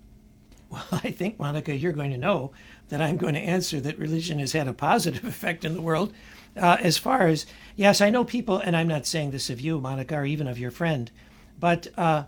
Well, 0.69 0.85
I 0.91 1.11
think, 1.11 1.39
Monica, 1.39 1.75
you're 1.75 1.91
going 1.91 2.11
to 2.11 2.17
know 2.17 2.51
that 2.89 3.01
I'm 3.01 3.17
going 3.17 3.33
to 3.33 3.39
answer 3.39 3.79
that 3.81 3.97
religion 3.97 4.39
has 4.39 4.53
had 4.53 4.67
a 4.67 4.73
positive 4.73 5.23
effect 5.25 5.65
in 5.65 5.73
the 5.73 5.81
world. 5.81 6.13
Uh, 6.55 6.77
as 6.79 6.97
far 6.97 7.27
as, 7.27 7.45
yes, 7.75 8.01
I 8.01 8.09
know 8.09 8.23
people, 8.23 8.57
and 8.57 8.75
I'm 8.75 8.87
not 8.87 9.05
saying 9.05 9.31
this 9.31 9.49
of 9.49 9.61
you, 9.61 9.79
Monica, 9.79 10.15
or 10.15 10.25
even 10.25 10.47
of 10.47 10.59
your 10.59 10.71
friend, 10.71 11.11
but 11.59 11.87
uh, 11.97 12.23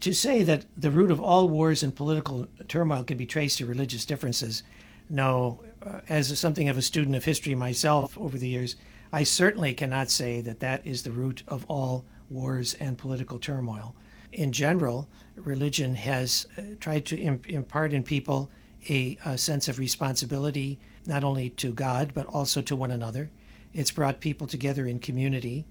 to 0.00 0.12
say 0.12 0.42
that 0.42 0.66
the 0.76 0.90
root 0.90 1.10
of 1.10 1.20
all 1.20 1.48
wars 1.48 1.82
and 1.82 1.94
political 1.94 2.46
turmoil 2.68 3.04
can 3.04 3.18
be 3.18 3.26
traced 3.26 3.58
to 3.58 3.66
religious 3.66 4.04
differences, 4.04 4.62
no. 5.08 5.60
Uh, 5.84 6.00
as 6.08 6.38
something 6.38 6.68
of 6.68 6.78
a 6.78 6.82
student 6.82 7.16
of 7.16 7.24
history 7.24 7.54
myself 7.54 8.16
over 8.16 8.38
the 8.38 8.48
years, 8.48 8.76
I 9.12 9.24
certainly 9.24 9.74
cannot 9.74 10.10
say 10.10 10.40
that 10.40 10.60
that 10.60 10.86
is 10.86 11.02
the 11.02 11.10
root 11.10 11.42
of 11.48 11.64
all 11.68 12.04
wars 12.32 12.74
and 12.74 12.98
political 12.98 13.38
turmoil. 13.38 13.94
In 14.32 14.52
general, 14.52 15.08
religion 15.36 15.94
has 15.94 16.46
uh, 16.56 16.62
tried 16.80 17.04
to 17.06 17.20
impart 17.20 17.92
in 17.92 18.02
people 18.02 18.50
a, 18.88 19.18
a, 19.24 19.38
sense 19.38 19.68
of 19.68 19.78
responsibility, 19.78 20.78
not 21.06 21.22
only 21.22 21.50
to 21.50 21.72
God, 21.72 22.12
but 22.14 22.26
also 22.26 22.62
to 22.62 22.74
one 22.74 22.90
another. 22.90 23.30
It's 23.72 23.90
brought 23.90 24.20
people 24.20 24.46
together 24.46 24.86
in 24.86 24.98
community. 24.98 25.66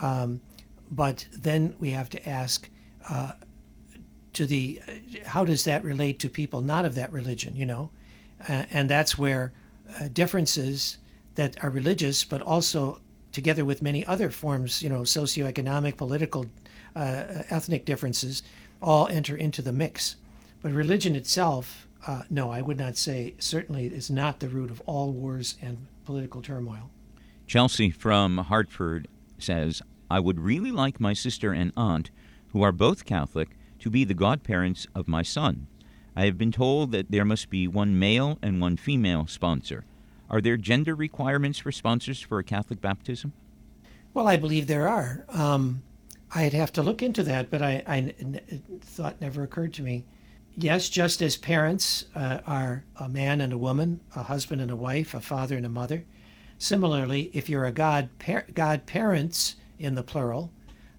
Um, 0.00 0.40
but 0.90 1.26
then 1.32 1.74
we 1.78 1.90
have 1.90 2.08
to 2.10 2.28
ask 2.28 2.68
uh, 3.08 3.32
to 4.32 4.46
the 4.46 4.80
uh, 4.86 4.92
how 5.26 5.44
does 5.44 5.64
that 5.64 5.84
relate 5.84 6.18
to 6.20 6.28
people 6.28 6.60
not 6.60 6.84
of 6.84 6.94
that 6.94 7.12
religion, 7.12 7.54
you 7.56 7.66
know? 7.66 7.90
Uh, 8.48 8.64
and 8.70 8.88
that's 8.88 9.16
where 9.16 9.52
uh, 10.00 10.08
differences 10.12 10.98
that 11.36 11.62
are 11.62 11.70
religious, 11.70 12.24
but 12.24 12.42
also 12.42 13.00
together 13.36 13.64
with 13.64 13.82
many 13.82 14.04
other 14.06 14.30
forms, 14.30 14.82
you 14.82 14.88
know, 14.88 15.02
socioeconomic, 15.02 15.96
political, 15.96 16.46
uh, 16.96 17.44
ethnic 17.50 17.84
differences, 17.84 18.42
all 18.82 19.06
enter 19.08 19.36
into 19.36 19.60
the 19.62 19.72
mix. 19.72 20.16
But 20.62 20.72
religion 20.72 21.14
itself, 21.14 21.86
uh, 22.06 22.22
no, 22.30 22.50
I 22.50 22.62
would 22.62 22.78
not 22.78 22.96
say, 22.96 23.34
certainly 23.38 23.86
is 23.86 24.10
not 24.10 24.40
the 24.40 24.48
root 24.48 24.70
of 24.70 24.80
all 24.86 25.12
wars 25.12 25.56
and 25.60 25.86
political 26.06 26.40
turmoil. 26.40 26.90
Chelsea 27.46 27.90
from 27.90 28.38
Hartford 28.38 29.06
says, 29.38 29.82
I 30.10 30.18
would 30.18 30.40
really 30.40 30.72
like 30.72 30.98
my 30.98 31.12
sister 31.12 31.52
and 31.52 31.72
aunt, 31.76 32.10
who 32.52 32.62
are 32.62 32.72
both 32.72 33.04
Catholic, 33.04 33.50
to 33.80 33.90
be 33.90 34.02
the 34.04 34.14
godparents 34.14 34.86
of 34.94 35.06
my 35.06 35.22
son. 35.22 35.66
I 36.16 36.24
have 36.24 36.38
been 36.38 36.52
told 36.52 36.90
that 36.92 37.10
there 37.10 37.26
must 37.26 37.50
be 37.50 37.68
one 37.68 37.98
male 37.98 38.38
and 38.40 38.62
one 38.62 38.78
female 38.78 39.26
sponsor. 39.26 39.84
Are 40.28 40.40
there 40.40 40.56
gender 40.56 40.94
requirements 40.94 41.58
for 41.58 41.72
sponsors 41.72 42.20
for 42.20 42.38
a 42.38 42.44
Catholic 42.44 42.80
baptism? 42.80 43.32
Well, 44.12 44.26
I 44.26 44.36
believe 44.36 44.66
there 44.66 44.88
are. 44.88 45.24
Um, 45.28 45.82
I'd 46.34 46.52
have 46.52 46.72
to 46.72 46.82
look 46.82 47.02
into 47.02 47.22
that, 47.24 47.50
but 47.50 47.62
I, 47.62 47.82
I 47.86 48.14
thought 48.80 49.20
never 49.20 49.42
occurred 49.42 49.74
to 49.74 49.82
me. 49.82 50.04
Yes, 50.56 50.88
just 50.88 51.20
as 51.20 51.36
parents 51.36 52.06
uh, 52.14 52.40
are 52.46 52.84
a 52.96 53.08
man 53.08 53.40
and 53.40 53.52
a 53.52 53.58
woman, 53.58 54.00
a 54.14 54.22
husband 54.22 54.62
and 54.62 54.70
a 54.70 54.76
wife, 54.76 55.12
a 55.14 55.20
father 55.20 55.56
and 55.56 55.66
a 55.66 55.70
mother. 55.70 56.04
Similarly, 56.58 57.30
if 57.34 57.50
you're 57.50 57.66
a 57.66 57.72
god 57.72 58.08
par- 58.18 58.46
godparents 58.54 59.56
in 59.78 59.94
the 59.94 60.02
plural, 60.02 60.50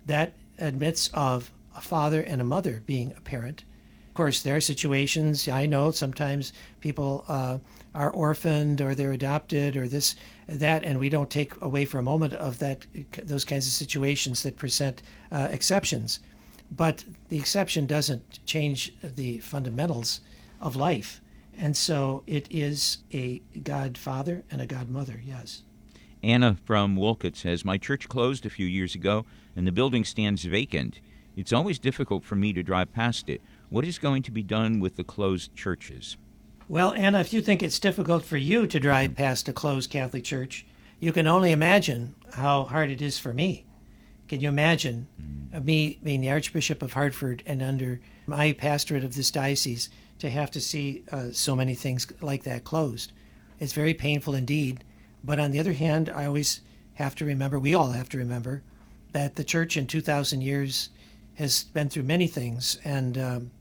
that 0.06 0.34
admits 0.60 1.10
of 1.14 1.52
a 1.76 1.82
father 1.82 2.22
and 2.22 2.40
a 2.40 2.46
mother 2.46 2.84
being 2.86 3.14
a 3.18 3.22
parent. 3.22 3.64
Of 4.10 4.14
course, 4.14 4.42
there 4.42 4.56
are 4.56 4.62
situations 4.62 5.48
I 5.48 5.66
know 5.66 5.92
sometimes 5.92 6.54
people 6.82 7.26
uh, 7.28 7.58
are 7.98 8.12
orphaned 8.12 8.80
or 8.80 8.94
they're 8.94 9.12
adopted 9.12 9.76
or 9.76 9.88
this 9.88 10.16
that 10.48 10.84
and 10.84 11.00
we 11.00 11.10
don't 11.10 11.32
take 11.32 11.60
away 11.62 11.84
for 11.84 11.98
a 11.98 12.04
moment 12.04 12.32
of 12.34 12.60
that 12.60 12.86
those 13.24 13.44
kinds 13.44 13.66
of 13.66 13.74
situations 13.74 14.44
that 14.44 14.56
present 14.56 15.02
uh, 15.32 15.48
exceptions. 15.52 16.20
But 16.70 17.04
the 17.30 17.40
exception 17.40 17.88
doesn't 17.88 18.46
change 18.46 18.94
the 19.02 19.40
fundamentals 19.40 20.22
of 20.62 20.76
life. 20.76 21.22
And 21.58 21.76
so 21.76 22.24
it 22.28 22.48
is 22.52 23.00
a 23.12 23.42
godfather 23.64 24.44
and 24.52 24.62
a 24.62 24.68
godmother 24.68 25.20
yes. 25.26 25.64
Anna 26.22 26.58
from 26.66 26.96
wolcott 26.96 27.36
says 27.36 27.66
my 27.66 27.80
church 27.80 28.08
closed 28.08 28.46
a 28.46 28.52
few 28.52 28.68
years 28.68 28.94
ago 28.94 29.26
and 29.56 29.66
the 29.66 29.72
building 29.72 30.06
stands 30.06 30.44
vacant. 30.46 31.00
It's 31.36 31.54
always 31.54 31.80
difficult 31.80 32.24
for 32.24 32.36
me 32.36 32.54
to 32.54 32.62
drive 32.62 32.94
past 32.94 33.28
it. 33.28 33.42
What 33.70 33.86
is 33.86 33.98
going 33.98 34.22
to 34.24 34.32
be 34.32 34.44
done 34.44 34.80
with 34.80 34.98
the 34.98 35.04
closed 35.04 35.56
churches 35.56 36.16
well, 36.70 36.94
Anna, 36.94 37.22
if 37.22 37.32
you 37.32 37.42
think 37.42 37.64
it's 37.64 37.80
difficult 37.80 38.26
for 38.26 38.36
you 38.36 38.68
to 38.68 38.80
drive 38.80 39.16
past 39.16 39.48
a 39.48 39.54
closed 39.54 39.90
Catholic 39.90 40.26
church, 40.26 40.66
you 41.00 41.14
can 41.14 41.26
only 41.26 41.52
imagine 41.52 42.16
how 42.34 42.64
hard 42.64 42.90
it 42.90 43.02
is 43.02 43.18
for 43.18 43.34
me. 43.34 43.66
Can 44.28 44.42
you 44.42 44.50
imagine 44.50 45.08
me 45.64 45.98
being 46.04 46.20
the 46.20 46.30
Archbishop 46.30 46.82
of 46.82 46.94
Hartford 46.94 47.42
and 47.46 47.62
under 47.62 48.02
my 48.26 48.52
pastorate 48.52 49.06
of 49.06 49.16
this 49.16 49.32
diocese 49.32 49.90
to 50.20 50.30
have 50.30 50.52
to 50.52 50.60
see 50.60 51.04
uh, 51.12 51.28
so 51.32 51.56
many 51.56 51.74
things 51.74 52.06
like 52.20 52.44
that 52.44 52.66
closed? 52.66 53.14
It's 53.60 53.72
very 53.72 53.94
painful 53.94 54.36
indeed. 54.36 54.84
But 55.24 55.40
on 55.40 55.52
the 55.52 55.60
other 55.60 55.74
hand, 55.74 56.10
I 56.10 56.26
always 56.26 56.60
have 56.96 57.16
to 57.16 57.26
remember, 57.26 57.58
we 57.58 57.74
all 57.74 57.92
have 57.92 58.10
to 58.10 58.18
remember, 58.18 58.64
that 59.14 59.36
the 59.36 59.44
church 59.44 59.78
in 59.78 59.88
2,000 59.88 60.42
years 60.42 60.90
has 61.36 61.64
been 61.64 61.88
through 61.88 62.04
many 62.04 62.28
things. 62.28 62.78
And 62.84 63.18
um, 63.18 63.52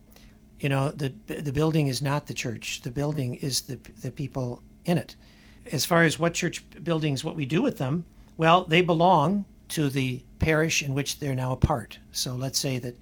you 0.61 0.69
know 0.69 0.91
the 0.91 1.13
the 1.27 1.53
building 1.53 1.87
is 1.89 2.01
not 2.03 2.27
the 2.27 2.35
church. 2.35 2.81
The 2.83 2.91
building 2.91 3.35
is 3.35 3.63
the 3.63 3.79
the 4.03 4.11
people 4.11 4.63
in 4.85 4.99
it. 4.99 5.17
As 5.73 5.85
far 5.85 6.05
as 6.05 6.19
what 6.19 6.35
church 6.35 6.65
buildings 6.83 7.25
what 7.25 7.37
we 7.37 7.47
do 7.47 7.63
with 7.63 7.79
them 7.79 8.05
well 8.37 8.65
they 8.65 8.83
belong 8.83 9.45
to 9.69 9.89
the 9.89 10.23
parish 10.39 10.83
in 10.83 10.95
which 10.95 11.19
they're 11.19 11.35
now 11.35 11.53
a 11.53 11.57
part. 11.57 11.99
So 12.13 12.35
let's 12.35 12.59
say 12.59 12.79
that 12.79 12.97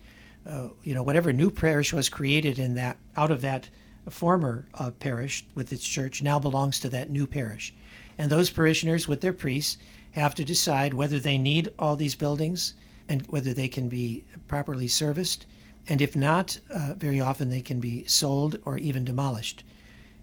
uh, 0.47 0.69
you 0.83 0.95
know 0.95 1.03
whatever 1.03 1.33
new 1.33 1.51
parish 1.51 1.93
was 1.93 2.09
created 2.09 2.59
in 2.59 2.75
that 2.75 2.97
out 3.17 3.31
of 3.31 3.41
that 3.43 3.69
former 4.11 4.67
uh, 4.75 4.91
parish 4.91 5.47
with 5.55 5.73
its 5.73 5.87
church 5.87 6.23
now 6.23 6.39
belongs 6.39 6.81
to 6.81 6.89
that 6.91 7.11
new 7.11 7.27
parish. 7.27 7.75
And 8.19 8.31
those 8.31 8.51
parishioners 8.51 9.09
with 9.09 9.21
their 9.21 9.33
priests 9.33 9.79
have 10.13 10.35
to 10.37 10.45
decide 10.45 10.95
whether 10.95 11.19
they 11.19 11.39
need 11.39 11.73
all 11.79 11.97
these 11.97 12.15
buildings 12.15 12.75
and 13.09 13.23
whether 13.29 13.53
they 13.53 13.69
can 13.69 13.89
be 13.89 14.25
properly 14.47 14.89
serviced 14.89 15.47
and 15.89 16.01
if 16.01 16.17
not, 16.17 16.59
uh, 16.71 16.95
very 16.97 17.21
often 17.21 17.51
they 17.51 17.61
can 17.61 17.81
be 17.81 18.05
sold 18.07 18.59
or 18.65 18.79
even 18.79 19.05
demolished. 19.05 19.65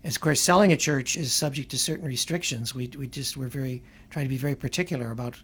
Of 0.03 0.19
course, 0.19 0.41
selling 0.41 0.71
a 0.71 0.77
church 0.77 1.15
is 1.15 1.31
subject 1.31 1.69
to 1.71 1.77
certain 1.77 2.07
restrictions. 2.07 2.73
We, 2.73 2.89
we 2.97 3.07
just 3.07 3.37
we're 3.37 3.47
very 3.47 3.83
trying 4.09 4.25
to 4.25 4.29
be 4.29 4.37
very 4.37 4.55
particular 4.55 5.11
about 5.11 5.35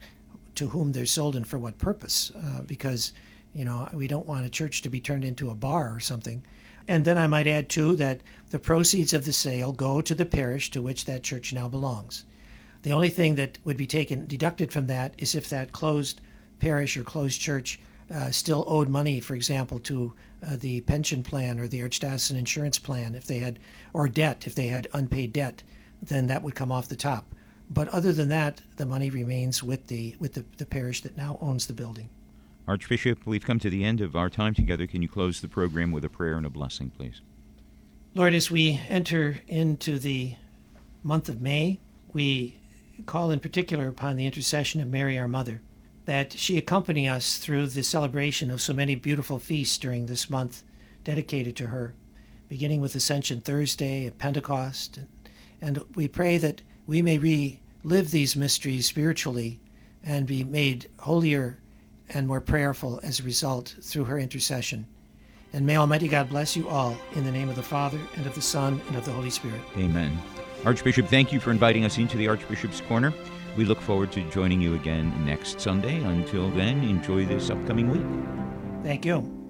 to 0.56 0.68
whom 0.68 0.92
they're 0.92 1.06
sold 1.06 1.36
and 1.36 1.46
for 1.46 1.60
what 1.60 1.78
purpose, 1.78 2.32
uh, 2.36 2.62
because 2.64 3.14
you 3.54 3.64
know 3.64 3.88
we 3.94 4.08
don't 4.08 4.26
want 4.26 4.48
a 4.48 4.50
church 4.50 4.82
to 4.82 4.90
be 4.90 5.00
turned 5.00 5.24
into 5.24 5.52
a 5.52 5.56
bar 5.56 5.94
or 5.94 6.00
something. 6.00 6.44
And 6.88 7.06
then 7.06 7.18
I 7.18 7.28
might 7.28 7.48
add 7.48 7.70
too 7.70 7.96
that 7.98 8.22
the 8.50 8.60
proceeds 8.60 9.14
of 9.14 9.26
the 9.26 9.34
sale 9.34 9.72
go 9.72 10.02
to 10.02 10.16
the 10.16 10.26
parish 10.26 10.72
to 10.72 10.82
which 10.82 11.06
that 11.06 11.22
church 11.22 11.54
now 11.54 11.68
belongs. 11.68 12.24
The 12.82 12.94
only 12.94 13.10
thing 13.10 13.36
that 13.36 13.60
would 13.64 13.78
be 13.78 13.88
taken 13.88 14.26
deducted 14.26 14.72
from 14.72 14.88
that 14.88 15.14
is 15.18 15.36
if 15.36 15.50
that 15.50 15.72
closed 15.72 16.22
parish 16.60 16.98
or 16.98 17.04
closed 17.04 17.40
church 17.40 17.80
uh, 18.14 18.32
still 18.32 18.64
owed 18.68 18.90
money, 18.90 19.20
for 19.20 19.36
example, 19.36 19.80
to 19.80 20.14
uh, 20.46 20.56
the 20.58 20.82
pension 20.82 21.24
plan 21.24 21.60
or 21.60 21.68
the 21.68 21.82
archdiocesan 21.82 22.38
insurance 22.38 22.80
plan, 22.80 23.16
if 23.16 23.26
they 23.26 23.40
had, 23.40 23.60
or 23.94 24.08
debt, 24.08 24.46
if 24.48 24.56
they 24.56 24.68
had 24.68 24.88
unpaid 24.94 25.34
debt, 25.34 25.64
then 26.02 26.28
that 26.28 26.44
would 26.44 26.56
come 26.56 26.72
off 26.72 26.88
the 26.88 26.96
top. 26.96 27.26
But 27.70 27.90
other 27.90 28.14
than 28.14 28.30
that, 28.30 28.62
the 28.78 28.86
money 28.86 29.10
remains 29.10 29.62
with 29.62 29.88
the 29.88 30.16
with 30.20 30.34
the, 30.34 30.46
the 30.58 30.66
parish 30.66 31.02
that 31.02 31.18
now 31.18 31.38
owns 31.42 31.68
the 31.68 31.74
building. 31.74 32.10
Archbishop, 32.68 33.20
we've 33.26 33.46
come 33.46 33.60
to 33.60 33.70
the 33.70 33.84
end 33.84 34.02
of 34.02 34.16
our 34.16 34.30
time 34.30 34.54
together. 34.54 34.88
Can 34.88 35.02
you 35.02 35.08
close 35.08 35.42
the 35.42 35.48
program 35.48 35.92
with 35.92 36.04
a 36.06 36.10
prayer 36.10 36.38
and 36.38 36.46
a 36.46 36.50
blessing, 36.50 36.90
please? 36.90 37.22
Lord, 38.14 38.34
as 38.34 38.50
we 38.52 38.82
enter 38.90 39.40
into 39.48 40.00
the 40.00 40.36
month 41.04 41.30
of 41.30 41.42
May, 41.42 41.80
we 42.14 42.60
call 43.06 43.32
in 43.32 43.40
particular 43.40 43.88
upon 43.88 44.16
the 44.16 44.26
intercession 44.26 44.82
of 44.82 44.88
Mary, 44.88 45.18
our 45.18 45.28
Mother 45.28 45.62
that 46.08 46.32
she 46.32 46.58
accompany 46.58 47.08
us 47.08 47.38
through 47.38 47.68
the 47.68 47.84
celebration 47.84 48.50
of 48.50 48.62
so 48.62 48.74
many 48.74 48.96
beautiful 48.96 49.40
feasts 49.40 49.78
during 49.78 50.06
this 50.06 50.30
month 50.30 50.64
dedicated 51.04 51.54
to 51.54 51.68
her, 51.68 51.94
beginning 52.48 52.80
with 52.80 52.96
Ascension 52.96 53.42
Thursday 53.42 54.06
at 54.06 54.18
Pentecost. 54.18 55.00
And 55.62 55.84
we 55.96 56.08
pray 56.08 56.38
that 56.38 56.62
we 56.88 57.02
may 57.02 57.18
relive 57.18 58.12
these 58.12 58.38
mysteries 58.38 58.86
spiritually 58.86 59.60
and 60.02 60.26
be 60.26 60.46
made 60.46 60.90
holier 60.98 61.60
and 62.08 62.26
more 62.26 62.40
prayerful 62.40 63.02
as 63.04 63.20
a 63.20 63.24
result 63.24 63.76
through 63.82 64.06
her 64.06 64.18
intercession. 64.18 64.88
And 65.52 65.66
may 65.66 65.76
Almighty 65.76 66.08
God 66.08 66.30
bless 66.30 66.56
you 66.56 66.70
all 66.70 66.98
in 67.16 67.26
the 67.26 67.32
name 67.34 67.50
of 67.50 67.58
the 67.58 67.64
Father, 67.64 68.00
and 68.16 68.26
of 68.26 68.34
the 68.34 68.42
Son, 68.42 68.80
and 68.88 68.96
of 68.96 69.04
the 69.04 69.12
Holy 69.12 69.30
Spirit. 69.30 69.60
Amen. 69.76 70.18
Archbishop, 70.64 71.08
thank 71.08 71.34
you 71.34 71.42
for 71.42 71.52
inviting 71.52 71.84
us 71.84 71.98
into 71.98 72.16
the 72.16 72.30
Archbishop's 72.30 72.80
Corner. 72.80 73.14
We 73.58 73.66
look 73.66 73.82
forward 73.82 74.12
to 74.12 74.22
joining 74.30 74.62
you 74.62 74.76
again 74.76 75.12
next 75.26 75.60
Sunday. 75.60 75.96
Until 76.04 76.52
then, 76.52 76.84
enjoy 76.84 77.26
this 77.26 77.50
upcoming 77.50 77.90
week. 77.90 78.84
Thank 78.84 79.04
you. 79.04 79.47